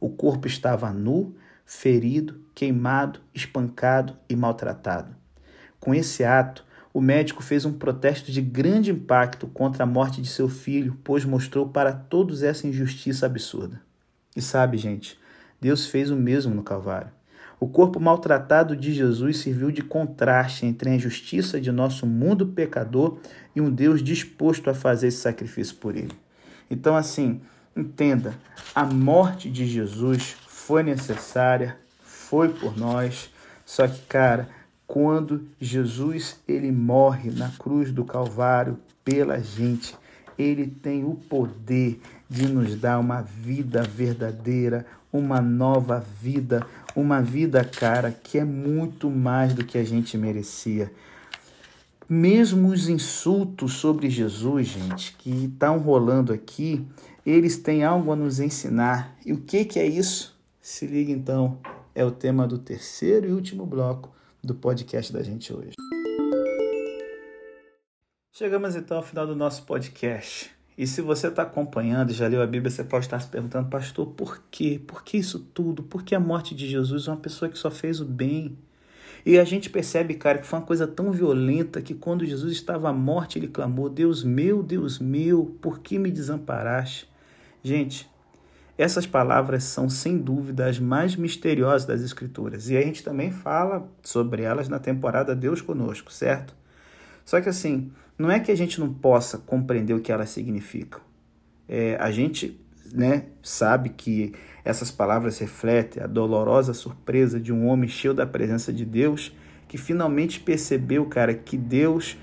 O 0.00 0.10
corpo 0.10 0.46
estava 0.46 0.92
nu, 0.92 1.34
ferido, 1.64 2.40
queimado, 2.54 3.20
espancado 3.34 4.16
e 4.28 4.36
maltratado. 4.36 5.14
Com 5.80 5.94
esse 5.94 6.24
ato, 6.24 6.64
o 6.92 7.00
médico 7.00 7.42
fez 7.42 7.64
um 7.64 7.72
protesto 7.72 8.30
de 8.30 8.40
grande 8.40 8.90
impacto 8.90 9.46
contra 9.48 9.82
a 9.82 9.86
morte 9.86 10.22
de 10.22 10.28
seu 10.28 10.48
filho, 10.48 10.96
pois 11.02 11.24
mostrou 11.24 11.68
para 11.68 11.92
todos 11.92 12.42
essa 12.42 12.66
injustiça 12.66 13.26
absurda. 13.26 13.80
E 14.36 14.40
sabe, 14.40 14.76
gente, 14.76 15.18
Deus 15.60 15.86
fez 15.86 16.10
o 16.10 16.16
mesmo 16.16 16.54
no 16.54 16.62
Calvário. 16.62 17.10
O 17.58 17.68
corpo 17.68 18.00
maltratado 18.00 18.76
de 18.76 18.92
Jesus 18.92 19.38
serviu 19.38 19.70
de 19.70 19.82
contraste 19.82 20.66
entre 20.66 20.90
a 20.90 20.94
injustiça 20.94 21.60
de 21.60 21.70
nosso 21.70 22.06
mundo 22.06 22.46
pecador 22.46 23.18
e 23.54 23.60
um 23.60 23.70
Deus 23.70 24.02
disposto 24.02 24.68
a 24.68 24.74
fazer 24.74 25.08
esse 25.08 25.18
sacrifício 25.18 25.76
por 25.76 25.96
ele. 25.96 26.12
Então, 26.70 26.96
assim, 26.96 27.40
entenda: 27.76 28.34
a 28.74 28.84
morte 28.84 29.50
de 29.50 29.66
Jesus 29.66 30.36
foi 30.46 30.82
necessária, 30.82 31.76
foi 32.02 32.48
por 32.48 32.76
nós, 32.76 33.30
só 33.64 33.86
que, 33.86 34.00
cara, 34.02 34.48
quando 34.86 35.46
Jesus 35.60 36.40
ele 36.46 36.70
morre 36.70 37.30
na 37.30 37.50
cruz 37.50 37.92
do 37.92 38.04
Calvário 38.04 38.78
pela 39.04 39.40
gente, 39.40 39.96
ele 40.38 40.66
tem 40.66 41.04
o 41.04 41.14
poder 41.14 42.00
de 42.28 42.46
nos 42.46 42.76
dar 42.76 42.98
uma 42.98 43.22
vida 43.22 43.82
verdadeira, 43.82 44.84
uma 45.12 45.40
nova 45.40 46.00
vida, 46.00 46.66
uma 46.94 47.20
vida, 47.20 47.64
cara, 47.64 48.12
que 48.12 48.38
é 48.38 48.44
muito 48.44 49.10
mais 49.10 49.52
do 49.52 49.64
que 49.64 49.76
a 49.76 49.84
gente 49.84 50.16
merecia. 50.16 50.92
Mesmo 52.08 52.68
os 52.68 52.88
insultos 52.88 53.74
sobre 53.74 54.10
Jesus, 54.10 54.68
gente, 54.68 55.16
que 55.16 55.46
estão 55.46 55.78
rolando 55.78 56.32
aqui, 56.32 56.86
eles 57.24 57.56
têm 57.56 57.82
algo 57.82 58.12
a 58.12 58.16
nos 58.16 58.38
ensinar. 58.38 59.16
E 59.24 59.32
o 59.32 59.40
que, 59.40 59.64
que 59.64 59.78
é 59.78 59.86
isso? 59.86 60.38
Se 60.60 60.86
liga 60.86 61.10
então, 61.10 61.58
é 61.94 62.04
o 62.04 62.10
tema 62.10 62.46
do 62.46 62.58
terceiro 62.58 63.28
e 63.28 63.32
último 63.32 63.64
bloco 63.64 64.14
do 64.42 64.54
podcast 64.54 65.12
da 65.12 65.22
gente 65.22 65.52
hoje. 65.52 65.72
Chegamos 68.32 68.76
então 68.76 68.96
ao 68.98 69.02
final 69.02 69.26
do 69.26 69.34
nosso 69.34 69.62
podcast. 69.64 70.50
E 70.76 70.86
se 70.86 71.00
você 71.00 71.28
está 71.28 71.42
acompanhando 71.42 72.10
e 72.10 72.14
já 72.14 72.26
leu 72.26 72.42
a 72.42 72.46
Bíblia, 72.46 72.70
você 72.70 72.82
pode 72.82 73.06
estar 73.06 73.20
se 73.20 73.28
perguntando, 73.28 73.68
pastor, 73.68 74.06
por 74.06 74.42
quê? 74.50 74.80
Por 74.84 75.04
que 75.04 75.16
isso 75.16 75.38
tudo? 75.38 75.82
Por 75.82 76.02
que 76.02 76.14
a 76.14 76.20
morte 76.20 76.54
de 76.54 76.68
Jesus 76.68 77.06
uma 77.06 77.16
pessoa 77.16 77.48
que 77.48 77.58
só 77.58 77.70
fez 77.70 78.00
o 78.00 78.04
bem? 78.04 78.58
E 79.24 79.38
a 79.38 79.44
gente 79.44 79.70
percebe, 79.70 80.14
cara, 80.14 80.38
que 80.38 80.46
foi 80.46 80.58
uma 80.58 80.66
coisa 80.66 80.86
tão 80.86 81.10
violenta 81.10 81.80
que 81.80 81.94
quando 81.94 82.26
Jesus 82.26 82.52
estava 82.52 82.90
à 82.90 82.92
morte, 82.92 83.38
ele 83.38 83.48
clamou: 83.48 83.88
Deus 83.88 84.22
meu, 84.24 84.62
Deus 84.62 84.98
meu, 84.98 85.56
por 85.62 85.78
que 85.78 85.98
me 85.98 86.10
desamparaste? 86.10 87.08
Gente, 87.62 88.10
essas 88.76 89.06
palavras 89.06 89.64
são 89.64 89.88
sem 89.88 90.18
dúvida 90.18 90.66
as 90.66 90.78
mais 90.80 91.14
misteriosas 91.14 91.86
das 91.86 92.02
Escrituras. 92.02 92.68
E 92.68 92.76
a 92.76 92.82
gente 92.82 93.02
também 93.02 93.30
fala 93.30 93.88
sobre 94.02 94.42
elas 94.42 94.68
na 94.68 94.78
temporada 94.78 95.34
Deus 95.34 95.62
Conosco, 95.62 96.12
certo? 96.12 96.54
Só 97.24 97.40
que 97.40 97.48
assim, 97.48 97.90
não 98.18 98.30
é 98.30 98.38
que 98.38 98.50
a 98.50 98.56
gente 98.56 98.80
não 98.80 98.92
possa 98.92 99.38
compreender 99.38 99.94
o 99.94 100.00
que 100.00 100.12
elas 100.12 100.30
significam. 100.30 101.00
É, 101.68 101.96
a 101.98 102.10
gente 102.10 102.60
né, 102.92 103.24
sabe 103.42 103.90
que 103.90 104.32
essas 104.64 104.90
palavras 104.90 105.38
refletem 105.38 106.02
a 106.02 106.06
dolorosa 106.06 106.72
surpresa 106.72 107.40
de 107.40 107.52
um 107.52 107.66
homem 107.66 107.88
cheio 107.88 108.14
da 108.14 108.26
presença 108.26 108.72
de 108.72 108.84
Deus 108.84 109.34
que 109.66 109.76
finalmente 109.76 110.40
percebeu, 110.40 111.04
cara, 111.06 111.34
que 111.34 111.56
Deus 111.56 112.16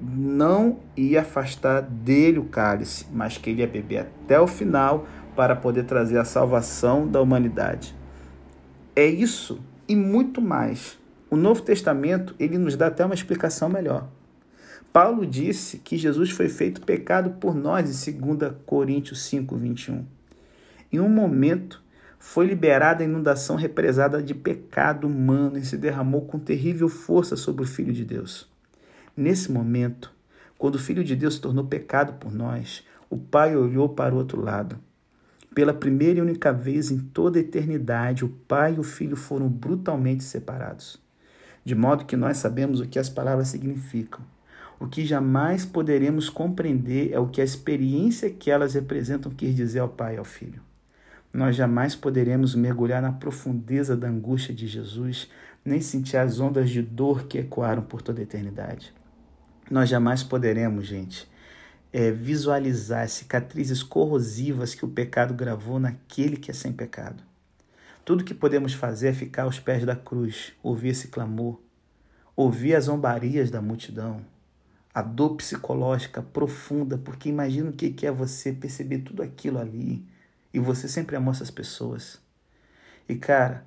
não 0.00 0.80
ia 0.96 1.22
afastar 1.22 1.80
dele 1.80 2.38
o 2.38 2.44
cálice, 2.44 3.06
mas 3.12 3.38
que 3.38 3.50
ele 3.50 3.60
ia 3.60 3.66
beber 3.66 3.98
até 3.98 4.40
o 4.40 4.46
final 4.46 5.06
para 5.34 5.56
poder 5.56 5.84
trazer 5.84 6.18
a 6.18 6.24
salvação 6.24 7.06
da 7.06 7.20
humanidade. 7.20 7.94
É 8.94 9.06
isso 9.06 9.60
e 9.88 9.96
muito 9.96 10.40
mais. 10.40 10.98
O 11.30 11.36
Novo 11.36 11.62
Testamento 11.62 12.34
ele 12.38 12.58
nos 12.58 12.76
dá 12.76 12.88
até 12.88 13.04
uma 13.04 13.14
explicação 13.14 13.68
melhor. 13.68 14.08
Paulo 14.92 15.24
disse 15.24 15.78
que 15.78 15.96
Jesus 15.96 16.30
foi 16.30 16.50
feito 16.50 16.82
pecado 16.82 17.30
por 17.40 17.54
nós 17.54 18.06
em 18.06 18.12
2 18.20 18.52
Coríntios 18.66 19.22
5, 19.22 19.56
21. 19.56 20.04
Em 20.92 21.00
um 21.00 21.08
momento, 21.08 21.82
foi 22.18 22.44
liberada 22.44 23.02
a 23.02 23.06
inundação 23.06 23.56
represada 23.56 24.22
de 24.22 24.34
pecado 24.34 25.06
humano 25.06 25.56
e 25.56 25.64
se 25.64 25.78
derramou 25.78 26.26
com 26.26 26.38
terrível 26.38 26.90
força 26.90 27.36
sobre 27.36 27.62
o 27.62 27.66
Filho 27.66 27.90
de 27.90 28.04
Deus. 28.04 28.46
Nesse 29.16 29.50
momento, 29.50 30.12
quando 30.58 30.74
o 30.74 30.78
Filho 30.78 31.02
de 31.02 31.16
Deus 31.16 31.34
se 31.34 31.40
tornou 31.40 31.64
pecado 31.64 32.12
por 32.20 32.30
nós, 32.30 32.84
o 33.08 33.16
Pai 33.16 33.56
olhou 33.56 33.88
para 33.88 34.14
o 34.14 34.18
outro 34.18 34.42
lado. 34.42 34.78
Pela 35.54 35.72
primeira 35.72 36.18
e 36.18 36.22
única 36.22 36.52
vez 36.52 36.90
em 36.90 36.98
toda 36.98 37.38
a 37.38 37.42
eternidade, 37.42 38.26
o 38.26 38.28
Pai 38.28 38.74
e 38.74 38.78
o 38.78 38.82
Filho 38.82 39.16
foram 39.16 39.48
brutalmente 39.48 40.22
separados. 40.22 41.00
De 41.64 41.74
modo 41.74 42.04
que 42.04 42.16
nós 42.16 42.36
sabemos 42.36 42.78
o 42.78 42.86
que 42.86 42.98
as 42.98 43.08
palavras 43.08 43.48
significam. 43.48 44.20
O 44.82 44.88
que 44.88 45.06
jamais 45.06 45.64
poderemos 45.64 46.28
compreender 46.28 47.12
é 47.12 47.18
o 47.20 47.28
que 47.28 47.40
a 47.40 47.44
experiência 47.44 48.28
que 48.28 48.50
elas 48.50 48.74
representam 48.74 49.30
quer 49.30 49.52
dizer 49.52 49.78
ao 49.78 49.88
Pai 49.88 50.16
e 50.16 50.18
ao 50.18 50.24
Filho. 50.24 50.60
Nós 51.32 51.54
jamais 51.54 51.94
poderemos 51.94 52.56
mergulhar 52.56 53.00
na 53.00 53.12
profundeza 53.12 53.96
da 53.96 54.08
angústia 54.08 54.52
de 54.52 54.66
Jesus, 54.66 55.30
nem 55.64 55.80
sentir 55.80 56.16
as 56.16 56.40
ondas 56.40 56.68
de 56.68 56.82
dor 56.82 57.28
que 57.28 57.38
ecoaram 57.38 57.82
por 57.82 58.02
toda 58.02 58.18
a 58.18 58.24
eternidade. 58.24 58.92
Nós 59.70 59.88
jamais 59.88 60.24
poderemos, 60.24 60.84
gente, 60.84 61.30
é, 61.92 62.10
visualizar 62.10 63.04
as 63.04 63.12
cicatrizes 63.12 63.84
corrosivas 63.84 64.74
que 64.74 64.84
o 64.84 64.88
pecado 64.88 65.32
gravou 65.32 65.78
naquele 65.78 66.36
que 66.36 66.50
é 66.50 66.54
sem 66.54 66.72
pecado. 66.72 67.22
Tudo 68.04 68.24
que 68.24 68.34
podemos 68.34 68.74
fazer 68.74 69.10
é 69.10 69.12
ficar 69.12 69.44
aos 69.44 69.60
pés 69.60 69.86
da 69.86 69.94
cruz, 69.94 70.52
ouvir 70.60 70.88
esse 70.88 71.06
clamor, 71.06 71.60
ouvir 72.34 72.74
as 72.74 72.86
zombarias 72.86 73.48
da 73.48 73.62
multidão, 73.62 74.22
a 74.94 75.00
dor 75.00 75.36
psicológica 75.36 76.22
profunda, 76.22 76.98
porque 76.98 77.28
imagina 77.28 77.70
o 77.70 77.72
que 77.72 78.06
é 78.06 78.10
você 78.10 78.52
perceber 78.52 78.98
tudo 78.98 79.22
aquilo 79.22 79.58
ali 79.58 80.04
e 80.52 80.58
você 80.58 80.86
sempre 80.86 81.16
amou 81.16 81.32
essas 81.32 81.50
pessoas. 81.50 82.20
E 83.08 83.16
cara, 83.16 83.66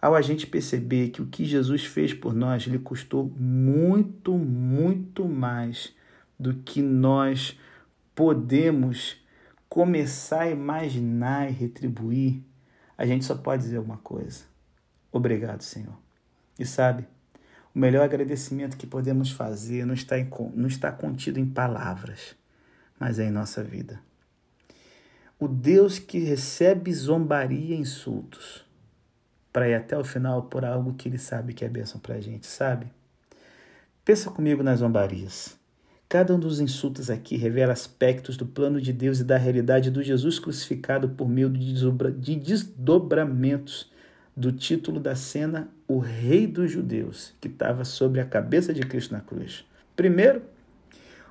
ao 0.00 0.14
a 0.14 0.22
gente 0.22 0.46
perceber 0.46 1.10
que 1.10 1.22
o 1.22 1.26
que 1.26 1.44
Jesus 1.44 1.84
fez 1.84 2.12
por 2.12 2.34
nós 2.34 2.64
lhe 2.64 2.78
custou 2.78 3.24
muito, 3.36 4.32
muito 4.34 5.26
mais 5.26 5.94
do 6.38 6.54
que 6.54 6.82
nós 6.82 7.58
podemos 8.14 9.16
começar 9.68 10.42
a 10.42 10.50
imaginar 10.50 11.48
e 11.48 11.52
retribuir, 11.52 12.42
a 12.96 13.06
gente 13.06 13.24
só 13.24 13.34
pode 13.34 13.62
dizer 13.62 13.78
uma 13.78 13.98
coisa: 13.98 14.44
obrigado, 15.12 15.62
Senhor. 15.62 15.96
E 16.58 16.64
sabe, 16.64 17.06
o 17.76 17.78
melhor 17.78 18.04
agradecimento 18.04 18.78
que 18.78 18.86
podemos 18.86 19.30
fazer 19.30 19.84
não 19.84 19.92
está, 19.92 20.18
em, 20.18 20.26
não 20.54 20.66
está 20.66 20.90
contido 20.90 21.38
em 21.38 21.44
palavras, 21.44 22.34
mas 22.98 23.18
é 23.18 23.26
em 23.26 23.30
nossa 23.30 23.62
vida. 23.62 24.00
O 25.38 25.46
Deus 25.46 25.98
que 25.98 26.18
recebe 26.18 26.90
zombaria 26.94 27.76
e 27.76 27.78
insultos 27.78 28.64
para 29.52 29.68
ir 29.68 29.74
até 29.74 29.96
o 29.98 30.02
final 30.02 30.44
por 30.44 30.64
algo 30.64 30.94
que 30.94 31.06
ele 31.06 31.18
sabe 31.18 31.52
que 31.52 31.66
é 31.66 31.68
bênção 31.68 32.00
para 32.00 32.14
a 32.14 32.20
gente, 32.20 32.46
sabe? 32.46 32.86
Pensa 34.02 34.30
comigo 34.30 34.62
nas 34.62 34.78
zombarias. 34.78 35.54
Cada 36.08 36.34
um 36.34 36.40
dos 36.40 36.60
insultos 36.60 37.10
aqui 37.10 37.36
revela 37.36 37.74
aspectos 37.74 38.38
do 38.38 38.46
plano 38.46 38.80
de 38.80 38.90
Deus 38.90 39.20
e 39.20 39.24
da 39.24 39.36
realidade 39.36 39.90
do 39.90 40.02
Jesus 40.02 40.38
crucificado 40.38 41.10
por 41.10 41.28
meio 41.28 41.50
de 41.50 42.36
desdobramentos 42.36 43.92
do 44.34 44.50
título 44.50 44.98
da 44.98 45.14
cena 45.14 45.75
O 45.88 45.98
Rei 45.98 46.46
dos 46.46 46.70
Judeus, 46.70 47.32
que 47.40 47.48
estava 47.48 47.84
sobre 47.84 48.20
a 48.20 48.24
cabeça 48.24 48.74
de 48.74 48.82
Cristo 48.82 49.12
na 49.12 49.20
cruz. 49.20 49.64
Primeiro, 49.94 50.42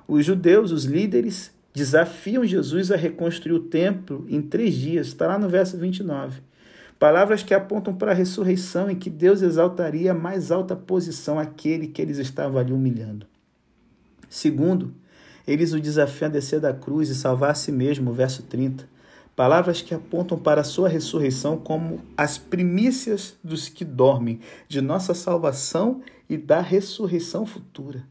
os 0.08 0.24
judeus, 0.24 0.70
os 0.70 0.84
líderes, 0.84 1.52
desafiam 1.74 2.44
Jesus 2.44 2.90
a 2.90 2.96
reconstruir 2.96 3.52
o 3.52 3.60
templo 3.60 4.24
em 4.28 4.40
três 4.40 4.74
dias, 4.74 5.08
está 5.08 5.26
lá 5.26 5.38
no 5.38 5.48
verso 5.48 5.76
29. 5.76 6.40
Palavras 6.98 7.42
que 7.42 7.52
apontam 7.52 7.94
para 7.94 8.12
a 8.12 8.14
ressurreição 8.14 8.90
em 8.90 8.96
que 8.96 9.10
Deus 9.10 9.42
exaltaria 9.42 10.12
a 10.12 10.14
mais 10.14 10.50
alta 10.50 10.74
posição 10.74 11.38
aquele 11.38 11.88
que 11.88 12.00
eles 12.00 12.16
estavam 12.16 12.58
ali 12.58 12.72
humilhando. 12.72 13.26
Segundo, 14.30 14.94
eles 15.46 15.74
o 15.74 15.80
desafiam 15.80 16.28
a 16.28 16.32
descer 16.32 16.58
da 16.58 16.72
cruz 16.72 17.10
e 17.10 17.14
salvar 17.14 17.50
a 17.50 17.54
si 17.54 17.70
mesmo, 17.70 18.12
verso 18.12 18.42
30. 18.42 18.88
Palavras 19.36 19.82
que 19.82 19.94
apontam 19.94 20.38
para 20.38 20.62
a 20.62 20.64
sua 20.64 20.88
ressurreição 20.88 21.58
como 21.58 22.00
as 22.16 22.38
primícias 22.38 23.36
dos 23.44 23.68
que 23.68 23.84
dormem, 23.84 24.40
de 24.66 24.80
nossa 24.80 25.12
salvação 25.12 26.00
e 26.26 26.38
da 26.38 26.62
ressurreição 26.62 27.44
futura. 27.44 28.02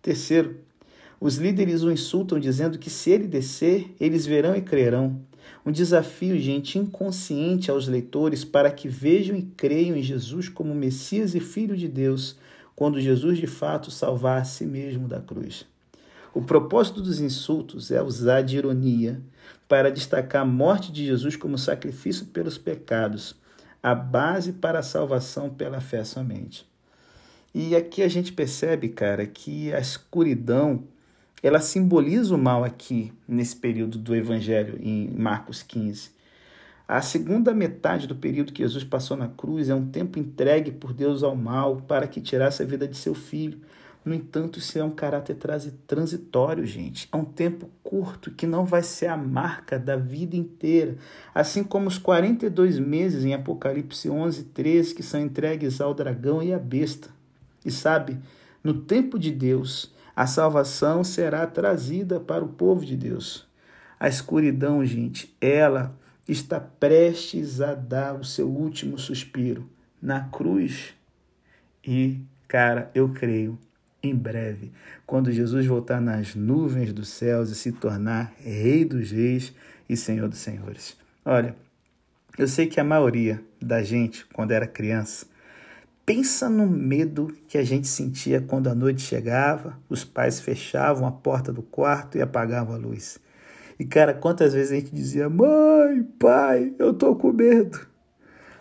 Terceiro, 0.00 0.56
os 1.20 1.36
líderes 1.36 1.82
o 1.82 1.92
insultam 1.92 2.40
dizendo 2.40 2.78
que 2.78 2.88
se 2.88 3.10
ele 3.10 3.28
descer, 3.28 3.94
eles 4.00 4.24
verão 4.24 4.56
e 4.56 4.62
crerão. 4.62 5.20
Um 5.64 5.70
desafio, 5.70 6.40
gente, 6.40 6.78
inconsciente 6.78 7.70
aos 7.70 7.86
leitores 7.86 8.42
para 8.42 8.70
que 8.70 8.88
vejam 8.88 9.36
e 9.36 9.42
creiam 9.42 9.94
em 9.94 10.02
Jesus 10.02 10.48
como 10.48 10.74
Messias 10.74 11.34
e 11.34 11.40
Filho 11.40 11.76
de 11.76 11.86
Deus, 11.86 12.38
quando 12.74 12.98
Jesus 12.98 13.36
de 13.36 13.46
fato 13.46 13.90
salvar 13.90 14.40
a 14.40 14.44
si 14.44 14.64
mesmo 14.64 15.06
da 15.06 15.20
cruz. 15.20 15.66
O 16.32 16.40
propósito 16.40 17.02
dos 17.02 17.20
insultos 17.20 17.90
é 17.90 18.02
usar 18.02 18.40
de 18.40 18.56
ironia 18.56 19.20
para 19.72 19.90
destacar 19.90 20.42
a 20.42 20.44
morte 20.44 20.92
de 20.92 21.06
Jesus 21.06 21.34
como 21.34 21.56
sacrifício 21.56 22.26
pelos 22.26 22.58
pecados, 22.58 23.34
a 23.82 23.94
base 23.94 24.52
para 24.52 24.80
a 24.80 24.82
salvação 24.82 25.48
pela 25.48 25.80
fé 25.80 26.04
somente. 26.04 26.70
E 27.54 27.74
aqui 27.74 28.02
a 28.02 28.08
gente 28.08 28.34
percebe, 28.34 28.90
cara, 28.90 29.26
que 29.26 29.72
a 29.72 29.80
escuridão 29.80 30.84
ela 31.42 31.58
simboliza 31.58 32.34
o 32.34 32.38
mal 32.38 32.62
aqui 32.64 33.14
nesse 33.26 33.56
período 33.56 33.96
do 33.96 34.14
evangelho 34.14 34.78
em 34.78 35.08
Marcos 35.08 35.62
15. 35.62 36.10
A 36.86 37.00
segunda 37.00 37.54
metade 37.54 38.06
do 38.06 38.14
período 38.14 38.52
que 38.52 38.62
Jesus 38.62 38.84
passou 38.84 39.16
na 39.16 39.28
cruz 39.28 39.70
é 39.70 39.74
um 39.74 39.88
tempo 39.88 40.18
entregue 40.18 40.70
por 40.70 40.92
Deus 40.92 41.22
ao 41.22 41.34
mal 41.34 41.76
para 41.88 42.06
que 42.06 42.20
tirasse 42.20 42.62
a 42.62 42.66
vida 42.66 42.86
de 42.86 42.98
seu 42.98 43.14
filho. 43.14 43.58
No 44.04 44.12
entanto, 44.12 44.58
isso 44.58 44.76
é 44.78 44.82
um 44.82 44.90
caráter 44.90 45.36
transitório, 45.86 46.66
gente. 46.66 47.08
É 47.12 47.16
um 47.16 47.24
tempo 47.24 47.70
curto 47.84 48.32
que 48.32 48.48
não 48.48 48.64
vai 48.64 48.82
ser 48.82 49.06
a 49.06 49.16
marca 49.16 49.78
da 49.78 49.96
vida 49.96 50.34
inteira. 50.34 50.96
Assim 51.32 51.62
como 51.62 51.86
os 51.86 51.98
42 51.98 52.80
meses 52.80 53.24
em 53.24 53.32
Apocalipse 53.32 54.10
11, 54.10 54.44
13, 54.44 54.94
que 54.94 55.02
são 55.04 55.20
entregues 55.20 55.80
ao 55.80 55.94
dragão 55.94 56.42
e 56.42 56.52
à 56.52 56.58
besta. 56.58 57.10
E 57.64 57.70
sabe, 57.70 58.18
no 58.62 58.74
tempo 58.74 59.18
de 59.20 59.30
Deus, 59.30 59.94
a 60.16 60.26
salvação 60.26 61.04
será 61.04 61.46
trazida 61.46 62.18
para 62.18 62.44
o 62.44 62.48
povo 62.48 62.84
de 62.84 62.96
Deus. 62.96 63.46
A 64.00 64.08
escuridão, 64.08 64.84
gente, 64.84 65.32
ela 65.40 65.96
está 66.28 66.58
prestes 66.58 67.60
a 67.60 67.72
dar 67.74 68.16
o 68.16 68.24
seu 68.24 68.48
último 68.48 68.98
suspiro 68.98 69.68
na 70.00 70.22
cruz. 70.22 70.92
E, 71.86 72.20
cara, 72.48 72.90
eu 72.94 73.08
creio 73.10 73.58
em 74.02 74.14
breve, 74.14 74.72
quando 75.06 75.30
Jesus 75.30 75.64
voltar 75.66 76.00
nas 76.00 76.34
nuvens 76.34 76.92
dos 76.92 77.08
céus 77.08 77.50
e 77.50 77.54
se 77.54 77.72
tornar 77.72 78.34
Rei 78.38 78.84
dos 78.84 79.10
Reis 79.10 79.52
e 79.88 79.96
Senhor 79.96 80.28
dos 80.28 80.38
Senhores. 80.38 80.96
Olha, 81.24 81.54
eu 82.36 82.48
sei 82.48 82.66
que 82.66 82.80
a 82.80 82.84
maioria 82.84 83.42
da 83.60 83.82
gente, 83.82 84.26
quando 84.32 84.50
era 84.50 84.66
criança, 84.66 85.26
pensa 86.04 86.48
no 86.48 86.66
medo 86.66 87.32
que 87.46 87.56
a 87.56 87.64
gente 87.64 87.86
sentia 87.86 88.40
quando 88.40 88.68
a 88.68 88.74
noite 88.74 89.02
chegava, 89.02 89.78
os 89.88 90.04
pais 90.04 90.40
fechavam 90.40 91.06
a 91.06 91.12
porta 91.12 91.52
do 91.52 91.62
quarto 91.62 92.18
e 92.18 92.22
apagavam 92.22 92.74
a 92.74 92.78
luz. 92.78 93.18
E 93.78 93.84
cara, 93.84 94.14
quantas 94.14 94.52
vezes 94.52 94.72
a 94.72 94.74
gente 94.76 94.94
dizia: 94.94 95.28
Mãe, 95.28 96.02
pai, 96.18 96.74
eu 96.78 96.92
tô 96.92 97.14
com 97.14 97.32
medo. 97.32 97.86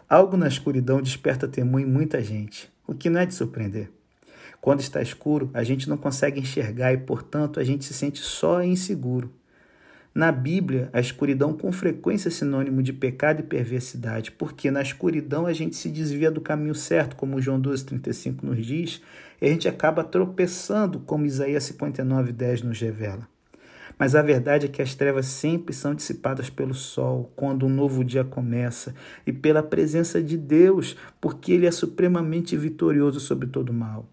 Algo 0.07 0.35
na 0.35 0.47
escuridão 0.47 1.01
desperta 1.01 1.47
temor 1.47 1.79
em 1.79 1.85
muita 1.85 2.21
gente, 2.21 2.71
o 2.85 2.93
que 2.93 3.09
não 3.09 3.21
é 3.21 3.25
de 3.25 3.33
surpreender. 3.33 3.89
Quando 4.61 4.79
está 4.79 5.01
escuro, 5.01 5.49
a 5.55 5.63
gente 5.63 5.89
não 5.89 5.97
consegue 5.97 6.39
enxergar 6.39 6.93
e, 6.93 6.97
portanto, 6.97 7.59
a 7.59 7.63
gente 7.63 7.83
se 7.83 7.95
sente 7.95 8.19
só 8.19 8.61
e 8.61 8.67
inseguro. 8.67 9.33
Na 10.13 10.31
Bíblia, 10.31 10.89
a 10.93 10.99
escuridão 10.99 11.53
com 11.53 11.71
frequência 11.71 12.27
é 12.27 12.31
sinônimo 12.31 12.83
de 12.83 12.93
pecado 12.93 13.39
e 13.39 13.43
perversidade, 13.43 14.29
porque 14.29 14.69
na 14.69 14.81
escuridão 14.81 15.47
a 15.47 15.53
gente 15.53 15.75
se 15.75 15.89
desvia 15.89 16.29
do 16.29 16.41
caminho 16.41 16.75
certo, 16.75 17.15
como 17.15 17.41
João 17.41 17.59
12,35 17.59 18.43
nos 18.43 18.63
diz, 18.63 19.01
e 19.41 19.47
a 19.47 19.49
gente 19.49 19.67
acaba 19.67 20.03
tropeçando, 20.03 20.99
como 20.99 21.25
Isaías 21.25 21.63
59,10 21.63 22.63
nos 22.63 22.79
revela. 22.79 23.27
Mas 23.97 24.13
a 24.13 24.21
verdade 24.21 24.65
é 24.65 24.69
que 24.69 24.81
as 24.81 24.93
trevas 24.93 25.27
sempre 25.27 25.73
são 25.73 25.95
dissipadas 25.95 26.49
pelo 26.49 26.73
sol, 26.73 27.31
quando 27.35 27.65
um 27.65 27.69
novo 27.69 28.03
dia 28.03 28.23
começa, 28.23 28.93
e 29.25 29.31
pela 29.31 29.63
presença 29.63 30.21
de 30.21 30.37
Deus, 30.37 30.97
porque 31.21 31.53
Ele 31.53 31.65
é 31.65 31.71
supremamente 31.71 32.57
vitorioso 32.57 33.19
sobre 33.19 33.47
todo 33.47 33.71
mal. 33.71 34.10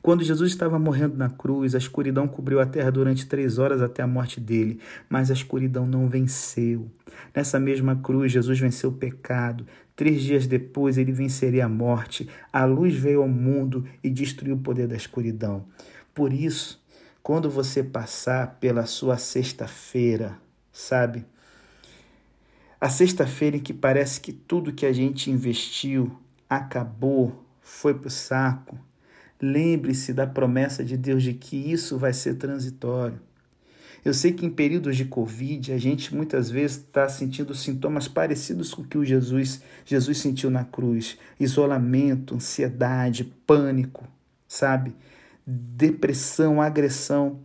Quando 0.00 0.22
Jesus 0.22 0.52
estava 0.52 0.78
morrendo 0.78 1.16
na 1.16 1.28
cruz, 1.28 1.74
a 1.74 1.78
escuridão 1.78 2.28
cobriu 2.28 2.60
a 2.60 2.66
terra 2.66 2.90
durante 2.90 3.26
três 3.26 3.58
horas 3.58 3.82
até 3.82 4.02
a 4.02 4.06
morte 4.06 4.40
dele, 4.40 4.80
mas 5.08 5.30
a 5.30 5.34
escuridão 5.34 5.86
não 5.86 6.08
venceu. 6.08 6.88
Nessa 7.34 7.58
mesma 7.58 7.96
cruz, 7.96 8.30
Jesus 8.32 8.58
venceu 8.60 8.90
o 8.90 8.94
pecado. 8.94 9.66
Três 9.96 10.22
dias 10.22 10.46
depois, 10.46 10.96
ele 10.96 11.10
venceria 11.10 11.64
a 11.64 11.68
morte. 11.68 12.28
A 12.52 12.64
luz 12.64 12.94
veio 12.94 13.22
ao 13.22 13.28
mundo 13.28 13.84
e 14.02 14.08
destruiu 14.08 14.54
o 14.54 14.60
poder 14.60 14.86
da 14.86 14.96
escuridão. 14.96 15.64
Por 16.14 16.32
isso, 16.32 16.80
quando 17.22 17.50
você 17.50 17.82
passar 17.82 18.58
pela 18.60 18.86
sua 18.86 19.18
sexta-feira, 19.18 20.38
sabe? 20.72 21.26
A 22.80 22.88
sexta-feira 22.88 23.56
em 23.56 23.60
que 23.60 23.74
parece 23.74 24.20
que 24.20 24.32
tudo 24.32 24.72
que 24.72 24.86
a 24.86 24.92
gente 24.92 25.30
investiu 25.30 26.16
acabou, 26.48 27.44
foi 27.60 27.92
para 27.92 28.08
o 28.08 28.10
saco, 28.10 28.78
Lembre-se 29.40 30.12
da 30.12 30.26
promessa 30.26 30.84
de 30.84 30.96
Deus 30.96 31.22
de 31.22 31.32
que 31.32 31.56
isso 31.56 31.96
vai 31.96 32.12
ser 32.12 32.34
transitório. 32.34 33.20
Eu 34.04 34.14
sei 34.14 34.32
que 34.32 34.46
em 34.46 34.50
períodos 34.50 34.96
de 34.96 35.04
Covid 35.04 35.72
a 35.72 35.78
gente 35.78 36.14
muitas 36.14 36.50
vezes 36.50 36.78
está 36.78 37.08
sentindo 37.08 37.54
sintomas 37.54 38.08
parecidos 38.08 38.72
com 38.72 38.82
o 38.82 38.84
que 38.84 38.96
o 38.96 39.04
Jesus, 39.04 39.60
Jesus 39.84 40.18
sentiu 40.18 40.50
na 40.50 40.64
cruz: 40.64 41.18
isolamento, 41.38 42.34
ansiedade, 42.34 43.24
pânico, 43.46 44.06
sabe? 44.46 44.94
Depressão, 45.46 46.60
agressão. 46.60 47.40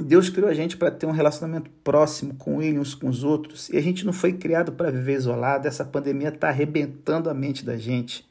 Deus 0.00 0.30
criou 0.30 0.48
a 0.48 0.54
gente 0.54 0.76
para 0.76 0.92
ter 0.92 1.06
um 1.06 1.10
relacionamento 1.10 1.70
próximo 1.82 2.34
com 2.34 2.62
Ele, 2.62 2.78
uns 2.78 2.94
com 2.94 3.08
os 3.08 3.24
outros, 3.24 3.68
e 3.68 3.76
a 3.76 3.80
gente 3.80 4.06
não 4.06 4.12
foi 4.12 4.32
criado 4.32 4.72
para 4.72 4.92
viver 4.92 5.14
isolado. 5.14 5.66
Essa 5.66 5.84
pandemia 5.84 6.28
está 6.28 6.48
arrebentando 6.48 7.28
a 7.28 7.34
mente 7.34 7.64
da 7.64 7.76
gente. 7.76 8.28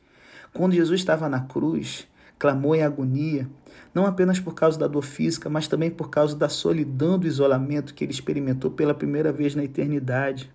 Quando 0.53 0.73
Jesus 0.73 1.01
estava 1.01 1.27
na 1.27 1.41
cruz, 1.41 2.07
clamou 2.37 2.75
em 2.75 2.83
agonia, 2.83 3.47
não 3.93 4.05
apenas 4.05 4.39
por 4.39 4.53
causa 4.53 4.77
da 4.77 4.87
dor 4.87 5.03
física, 5.03 5.49
mas 5.49 5.67
também 5.67 5.89
por 5.89 6.09
causa 6.09 6.35
da 6.35 6.49
solidão 6.49 7.17
do 7.17 7.27
isolamento 7.27 7.93
que 7.93 8.03
ele 8.03 8.11
experimentou 8.11 8.69
pela 8.69 8.93
primeira 8.93 9.31
vez 9.31 9.55
na 9.55 9.63
eternidade. 9.63 10.51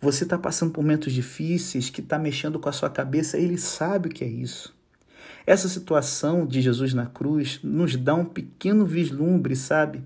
Você 0.00 0.24
está 0.24 0.36
passando 0.36 0.72
por 0.72 0.82
momentos 0.82 1.12
difíceis, 1.12 1.88
que 1.88 2.00
está 2.00 2.18
mexendo 2.18 2.58
com 2.58 2.68
a 2.68 2.72
sua 2.72 2.90
cabeça, 2.90 3.38
ele 3.38 3.56
sabe 3.56 4.08
o 4.08 4.12
que 4.12 4.24
é 4.24 4.28
isso. 4.28 4.74
Essa 5.46 5.68
situação 5.68 6.46
de 6.46 6.60
Jesus 6.60 6.92
na 6.92 7.06
cruz 7.06 7.60
nos 7.62 7.96
dá 7.96 8.14
um 8.14 8.24
pequeno 8.24 8.84
vislumbre, 8.84 9.56
sabe? 9.56 10.02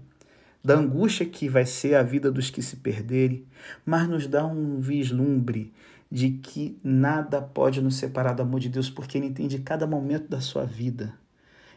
Da 0.62 0.74
angústia 0.74 1.26
que 1.26 1.48
vai 1.48 1.64
ser 1.64 1.94
a 1.94 2.02
vida 2.02 2.30
dos 2.30 2.50
que 2.50 2.62
se 2.62 2.76
perderem, 2.76 3.44
mas 3.84 4.08
nos 4.08 4.26
dá 4.26 4.46
um 4.46 4.78
vislumbre 4.78 5.72
de 6.10 6.30
que 6.30 6.78
nada 6.82 7.40
pode 7.40 7.80
nos 7.82 7.96
separar 7.96 8.32
do 8.32 8.42
amor 8.42 8.60
de 8.60 8.68
Deus, 8.68 8.88
porque 8.88 9.18
Ele 9.18 9.26
entende 9.26 9.58
cada 9.58 9.86
momento 9.86 10.28
da 10.28 10.40
sua 10.40 10.64
vida. 10.64 11.14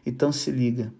Então 0.06 0.32
se 0.32 0.52
liga. 0.52 0.94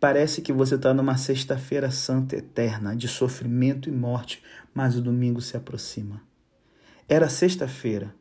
Parece 0.00 0.42
que 0.42 0.52
você 0.52 0.74
está 0.74 0.92
numa 0.92 1.16
sexta-feira 1.16 1.90
santa 1.90 2.36
eterna 2.36 2.96
de 2.96 3.08
sofrimento 3.08 3.88
e 3.88 3.92
morte, 3.92 4.42
mas 4.74 4.96
o 4.96 5.02
domingo 5.02 5.40
se 5.40 5.56
aproxima. 5.56 6.22
Era 7.08 7.28
sexta-feira 7.28 8.14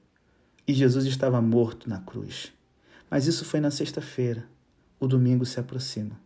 e 0.68 0.74
Jesus 0.74 1.06
estava 1.06 1.42
morto 1.42 1.90
na 1.90 2.00
cruz. 2.00 2.54
Mas 3.10 3.28
isso 3.28 3.46
foi 3.46 3.60
na 3.60 3.72
sexta-feira. 3.72 4.48
O 5.00 5.08
domingo 5.08 5.46
se 5.46 5.60
aproxima. 5.60 6.20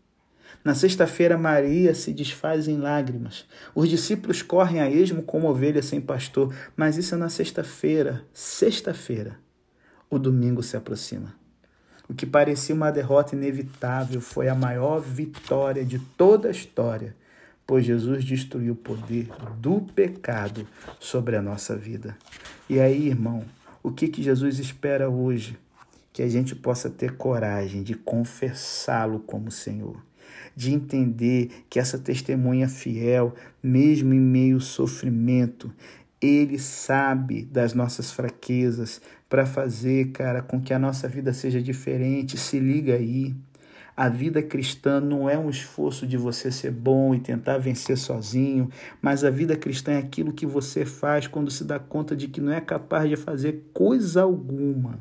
Na 0.68 0.76
sexta-feira, 0.76 1.38
Maria 1.38 1.96
se 1.96 2.12
desfaz 2.12 2.68
em 2.68 2.78
lágrimas. 2.78 3.46
Os 3.74 3.88
discípulos 3.88 4.42
correm 4.42 4.82
a 4.82 4.90
esmo 4.90 5.24
como 5.24 5.50
ovelhas 5.50 5.86
sem 5.86 6.02
pastor, 6.02 6.54
mas 6.76 6.98
isso 6.98 7.16
é 7.16 7.18
na 7.18 7.30
sexta-feira. 7.30 8.24
Sexta-feira, 8.34 9.40
o 10.10 10.20
domingo 10.20 10.62
se 10.62 10.76
aproxima. 10.76 11.34
O 12.10 12.14
que 12.14 12.26
parecia 12.26 12.76
uma 12.76 12.92
derrota 12.92 13.36
inevitável 13.36 14.20
foi 14.20 14.50
a 14.50 14.56
maior 14.56 15.00
vitória 15.00 15.86
de 15.86 16.00
toda 16.00 16.48
a 16.48 16.52
história, 16.52 17.16
pois 17.66 17.86
Jesus 17.86 18.24
destruiu 18.24 18.74
o 18.74 18.76
poder 18.76 19.30
do 19.60 19.82
pecado 19.82 20.68
sobre 21.00 21.36
a 21.36 21.42
nossa 21.42 21.76
vida. 21.76 22.18
E 22.70 22.80
aí, 22.80 23.08
irmão, 23.08 23.44
o 23.84 23.92
que, 23.92 24.08
que 24.08 24.24
Jesus 24.24 24.60
espera 24.60 25.10
hoje? 25.10 25.58
Que 26.12 26.24
a 26.24 26.28
gente 26.28 26.56
possa 26.56 26.90
ter 26.90 27.16
coragem 27.16 27.84
de 27.84 27.94
confessá-lo 27.94 29.20
como 29.20 29.52
Senhor 29.52 30.07
de 30.58 30.74
entender 30.74 31.52
que 31.70 31.78
essa 31.78 32.00
testemunha 32.00 32.68
fiel, 32.68 33.36
mesmo 33.62 34.12
em 34.12 34.20
meio 34.20 34.56
ao 34.56 34.60
sofrimento, 34.60 35.72
Ele 36.20 36.58
sabe 36.58 37.44
das 37.44 37.76
nossas 37.76 38.12
fraquezas 38.12 39.00
para 39.30 39.46
fazer, 39.46 40.08
cara, 40.08 40.42
com 40.42 40.60
que 40.60 40.74
a 40.74 40.80
nossa 40.80 41.08
vida 41.08 41.32
seja 41.32 41.62
diferente. 41.62 42.40
Se 42.40 42.60
liga 42.60 42.96
aí. 42.96 43.36
A 43.96 44.10
vida 44.10 44.42
cristã 44.42 45.00
não 45.00 45.30
é 45.30 45.38
um 45.38 45.48
esforço 45.48 46.08
de 46.08 46.18
você 46.18 46.52
ser 46.52 46.72
bom 46.72 47.14
e 47.14 47.20
tentar 47.20 47.60
vencer 47.60 47.96
sozinho, 47.96 48.68
mas 49.00 49.24
a 49.24 49.30
vida 49.30 49.56
cristã 49.56 49.92
é 49.92 49.98
aquilo 50.00 50.34
que 50.34 50.46
você 50.46 50.86
faz 50.86 51.28
quando 51.28 51.52
se 51.52 51.64
dá 51.64 51.78
conta 51.78 52.16
de 52.16 52.28
que 52.28 52.42
não 52.42 52.52
é 52.52 52.62
capaz 52.62 53.08
de 53.08 53.16
fazer 53.16 53.64
coisa 53.74 54.24
alguma. 54.24 55.00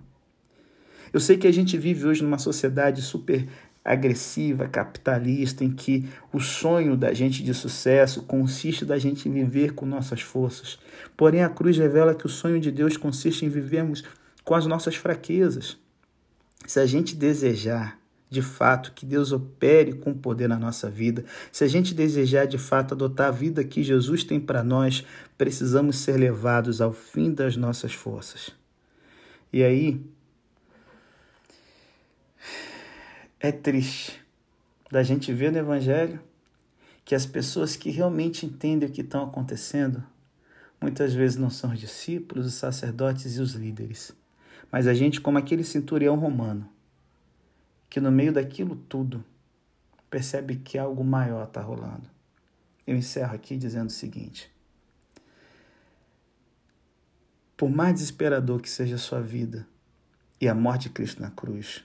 Eu 1.13 1.21
sei 1.21 1.39
que 1.39 1.47
a 1.47 1.53
gente 1.53 1.79
vive 1.79 2.07
hoje 2.07 2.23
numa 2.23 2.37
sociedade 2.37 3.01
super 3.01 3.47
agressiva, 3.87 4.67
capitalista, 4.67 5.63
em 5.65 5.71
que 5.71 6.09
o 6.33 6.41
sonho 6.41 6.97
da 6.97 7.15
gente 7.15 7.43
de 7.45 7.55
sucesso 7.55 8.25
consiste 8.25 8.85
da 8.85 8.99
gente 8.99 9.29
viver 9.29 9.75
com 9.75 9.87
nossas 9.87 10.21
forças. 10.21 10.77
Porém, 11.17 11.45
a 11.45 11.49
cruz 11.49 11.79
revela 11.79 12.15
que 12.15 12.27
o 12.27 12.29
sonho 12.29 12.61
de 12.61 12.73
Deus 12.73 12.97
consiste 12.97 13.47
em 13.47 13.49
vivermos 13.49 14.03
com 14.45 14.55
as 14.57 14.67
nossas 14.67 14.97
fraquezas. 14.97 15.79
Se 16.67 16.81
a 16.81 16.87
gente 16.87 17.15
desejar 17.15 17.97
de 18.29 18.43
fato 18.43 18.93
que 18.93 19.07
Deus 19.07 19.31
opere 19.31 19.93
com 19.93 20.13
poder 20.13 20.49
na 20.49 20.59
nossa 20.59 20.91
vida, 20.91 21.25
se 21.53 21.63
a 21.63 21.69
gente 21.69 21.95
desejar 21.95 22.47
de 22.47 22.59
fato 22.59 22.93
adotar 22.93 23.29
a 23.29 23.31
vida 23.31 23.63
que 23.63 23.85
Jesus 23.85 24.25
tem 24.25 24.41
para 24.41 24.65
nós, 24.65 25.07
precisamos 25.39 25.99
ser 25.99 26.17
levados 26.17 26.81
ao 26.81 26.93
fim 26.93 27.33
das 27.33 27.57
nossas 27.57 27.93
forças. 27.93 28.51
E 29.53 29.63
aí, 29.63 30.05
é 33.47 33.53
triste 33.53 34.21
da 34.91 35.05
gente 35.05 35.33
ver 35.33 35.53
no 35.53 35.59
Evangelho 35.59 36.21
que 37.05 37.15
as 37.15 37.25
pessoas 37.25 37.77
que 37.77 37.91
realmente 37.91 38.45
entendem 38.45 38.89
o 38.89 38.93
que 38.93 39.03
estão 39.03 39.23
acontecendo 39.23 40.03
muitas 40.81 41.15
vezes 41.15 41.37
não 41.37 41.49
são 41.49 41.73
os 41.73 41.79
discípulos, 41.79 42.47
os 42.47 42.55
sacerdotes 42.55 43.37
e 43.37 43.41
os 43.41 43.53
líderes, 43.53 44.13
mas 44.71 44.89
a 44.89 44.95
gente, 44.95 45.21
como 45.21 45.39
aquele 45.39 45.63
centurião 45.63 46.17
romano, 46.17 46.69
que 47.89 48.01
no 48.01 48.11
meio 48.11 48.33
daquilo 48.33 48.75
tudo 48.75 49.25
percebe 50.11 50.57
que 50.57 50.77
algo 50.77 51.05
maior 51.05 51.47
está 51.47 51.61
rolando. 51.61 52.11
Eu 52.85 52.97
encerro 52.97 53.35
aqui 53.35 53.57
dizendo 53.57 53.89
o 53.89 53.93
seguinte: 53.93 54.51
por 57.57 57.71
mais 57.71 57.95
desesperador 57.95 58.61
que 58.61 58.69
seja 58.69 58.97
a 58.97 58.99
sua 58.99 59.21
vida 59.21 59.67
e 60.41 60.49
a 60.49 60.55
morte 60.55 60.89
de 60.89 60.91
Cristo 60.91 61.23
na 61.23 61.31
cruz, 61.31 61.85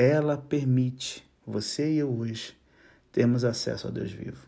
ela 0.00 0.38
permite 0.38 1.22
você 1.46 1.92
e 1.92 1.98
eu 1.98 2.10
hoje 2.10 2.56
termos 3.12 3.44
acesso 3.44 3.86
a 3.86 3.90
Deus 3.90 4.10
vivo. 4.10 4.46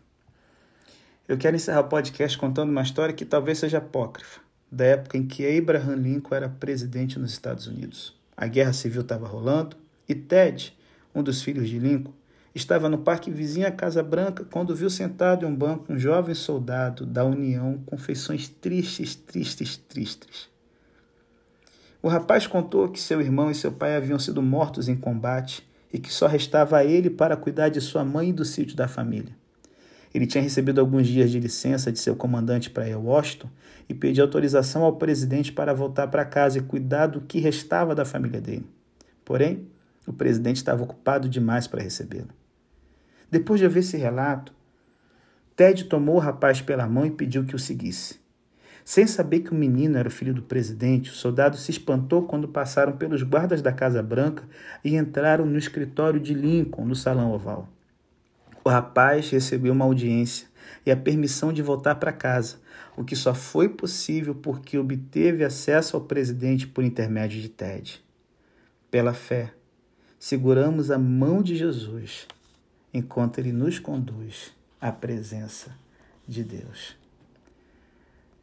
Eu 1.27 1.37
quero 1.37 1.55
encerrar 1.55 1.81
o 1.81 1.87
podcast 1.87 2.35
contando 2.37 2.71
uma 2.71 2.81
história 2.81 3.13
que 3.13 3.23
talvez 3.23 3.59
seja 3.59 3.77
apócrifa, 3.77 4.41
da 4.71 4.85
época 4.85 5.15
em 5.15 5.27
que 5.27 5.45
Abraham 5.45 5.95
Lincoln 5.95 6.35
era 6.35 6.49
presidente 6.49 7.19
nos 7.19 7.31
Estados 7.31 7.67
Unidos. 7.67 8.19
A 8.35 8.47
guerra 8.47 8.73
civil 8.73 9.03
estava 9.03 9.27
rolando 9.27 9.77
e 10.09 10.15
Ted, 10.15 10.75
um 11.13 11.21
dos 11.21 11.43
filhos 11.43 11.69
de 11.69 11.77
Lincoln, 11.77 12.13
estava 12.55 12.89
no 12.89 12.97
parque 12.97 13.29
vizinho 13.29 13.67
à 13.67 13.71
Casa 13.71 14.01
Branca 14.01 14.43
quando 14.45 14.75
viu 14.75 14.89
sentado 14.89 15.45
em 15.45 15.49
um 15.49 15.55
banco 15.55 15.93
um 15.93 15.99
jovem 15.99 16.33
soldado 16.33 17.05
da 17.05 17.23
União 17.23 17.79
com 17.85 17.97
feições 17.97 18.49
tristes, 18.49 19.13
tristes, 19.13 19.77
tristes. 19.77 20.52
O 22.03 22.09
rapaz 22.09 22.45
contou 22.45 22.89
que 22.89 22.99
seu 22.99 23.21
irmão 23.21 23.49
e 23.49 23.55
seu 23.55 23.71
pai 23.71 23.95
haviam 23.95 24.19
sido 24.19 24.41
mortos 24.41 24.89
em 24.89 24.95
combate 24.95 25.65
e 25.91 25.97
que 25.97 26.11
só 26.11 26.27
restava 26.27 26.75
a 26.75 26.83
ele 26.83 27.09
para 27.09 27.37
cuidar 27.37 27.69
de 27.69 27.79
sua 27.79 28.03
mãe 28.03 28.27
e 28.27 28.33
do 28.33 28.43
sítio 28.43 28.75
da 28.75 28.89
família. 28.89 29.33
Ele 30.13 30.27
tinha 30.27 30.43
recebido 30.43 30.81
alguns 30.81 31.07
dias 31.07 31.31
de 31.31 31.39
licença 31.39 31.93
de 31.93 31.99
seu 31.99 32.13
comandante 32.13 32.69
para 32.69 32.99
Washington 32.99 33.47
e 33.87 33.93
pediu 33.93 34.25
autorização 34.25 34.83
ao 34.83 34.97
presidente 34.97 35.53
para 35.53 35.73
voltar 35.73 36.07
para 36.07 36.25
casa 36.25 36.57
e 36.57 36.61
cuidar 36.61 37.07
do 37.07 37.21
que 37.21 37.39
restava 37.39 37.95
da 37.95 38.03
família 38.03 38.41
dele. 38.41 38.67
Porém, 39.23 39.65
o 40.05 40.11
presidente 40.11 40.57
estava 40.57 40.83
ocupado 40.83 41.29
demais 41.29 41.67
para 41.67 41.81
recebê-lo. 41.81 42.31
Depois 43.31 43.61
de 43.61 43.65
ouvir 43.65 43.79
esse 43.79 43.95
relato, 43.95 44.53
Ted 45.55 45.85
tomou 45.85 46.17
o 46.17 46.19
rapaz 46.19 46.59
pela 46.61 46.85
mão 46.85 47.05
e 47.05 47.11
pediu 47.11 47.45
que 47.45 47.55
o 47.55 47.59
seguisse. 47.59 48.22
Sem 48.85 49.07
saber 49.07 49.39
que 49.39 49.51
o 49.51 49.55
menino 49.55 49.97
era 49.97 50.07
o 50.07 50.11
filho 50.11 50.33
do 50.33 50.41
presidente, 50.41 51.09
o 51.09 51.13
soldado 51.13 51.55
se 51.55 51.71
espantou 51.71 52.23
quando 52.23 52.47
passaram 52.47 52.97
pelos 52.97 53.23
guardas 53.23 53.61
da 53.61 53.71
Casa 53.71 54.03
Branca 54.03 54.43
e 54.83 54.95
entraram 54.95 55.45
no 55.45 55.57
escritório 55.57 56.19
de 56.19 56.33
Lincoln, 56.33 56.85
no 56.85 56.95
salão 56.95 57.31
oval. 57.31 57.69
O 58.63 58.69
rapaz 58.69 59.29
recebeu 59.29 59.73
uma 59.73 59.85
audiência 59.85 60.47
e 60.85 60.91
a 60.91 60.97
permissão 60.97 61.53
de 61.53 61.61
voltar 61.61 61.95
para 61.95 62.11
casa, 62.11 62.57
o 62.95 63.03
que 63.03 63.15
só 63.15 63.33
foi 63.33 63.69
possível 63.69 64.35
porque 64.35 64.77
obteve 64.77 65.43
acesso 65.43 65.95
ao 65.95 66.03
presidente 66.03 66.67
por 66.67 66.83
intermédio 66.83 67.41
de 67.41 67.49
Ted. 67.49 68.03
Pela 68.91 69.13
fé, 69.13 69.53
seguramos 70.19 70.91
a 70.91 70.97
mão 70.97 71.41
de 71.41 71.55
Jesus 71.55 72.27
enquanto 72.93 73.39
ele 73.39 73.51
nos 73.51 73.79
conduz 73.79 74.53
à 74.79 74.91
presença 74.91 75.75
de 76.27 76.43
Deus. 76.43 77.02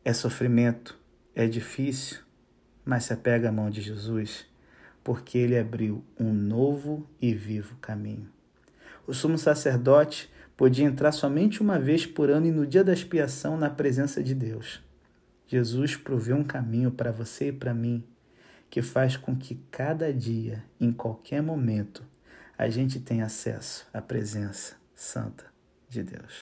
É 0.05 0.13
sofrimento, 0.13 0.99
é 1.35 1.47
difícil, 1.47 2.21
mas 2.85 3.05
se 3.05 3.13
apega 3.13 3.51
à 3.51 3.53
mão 3.53 3.69
de 3.69 3.81
Jesus, 3.81 4.47
porque 5.05 5.37
ele 5.37 5.59
abriu 5.59 6.05
um 6.19 6.33
novo 6.33 7.07
e 7.21 7.35
vivo 7.35 7.77
caminho. 7.81 8.29
O 9.07 9.13
sumo 9.13 9.37
sacerdote 9.37 10.31
podia 10.57 10.85
entrar 10.85 11.13
somente 11.13 11.61
uma 11.61 11.79
vez 11.79 12.07
por 12.07 12.31
ano 12.31 12.47
e 12.47 12.51
no 12.51 12.67
dia 12.67 12.85
da 12.85 12.93
expiação 12.93 13.57
na 13.57 13.69
presença 13.69 14.23
de 14.23 14.35
Deus. 14.35 14.81
Jesus 15.47 15.97
proveu 15.97 16.37
um 16.37 16.45
caminho 16.45 16.91
para 16.91 17.11
você 17.11 17.49
e 17.49 17.53
para 17.53 17.75
mim 17.75 18.05
que 18.71 18.81
faz 18.81 19.17
com 19.17 19.35
que 19.37 19.57
cada 19.71 20.15
dia, 20.15 20.63
em 20.81 20.93
qualquer 20.93 21.43
momento, 21.43 22.05
a 22.57 22.69
gente 22.69 23.01
tenha 23.01 23.25
acesso 23.25 23.87
à 23.93 24.01
presença 24.01 24.77
santa 24.95 25.45
de 25.89 26.05
Deus. 26.05 26.35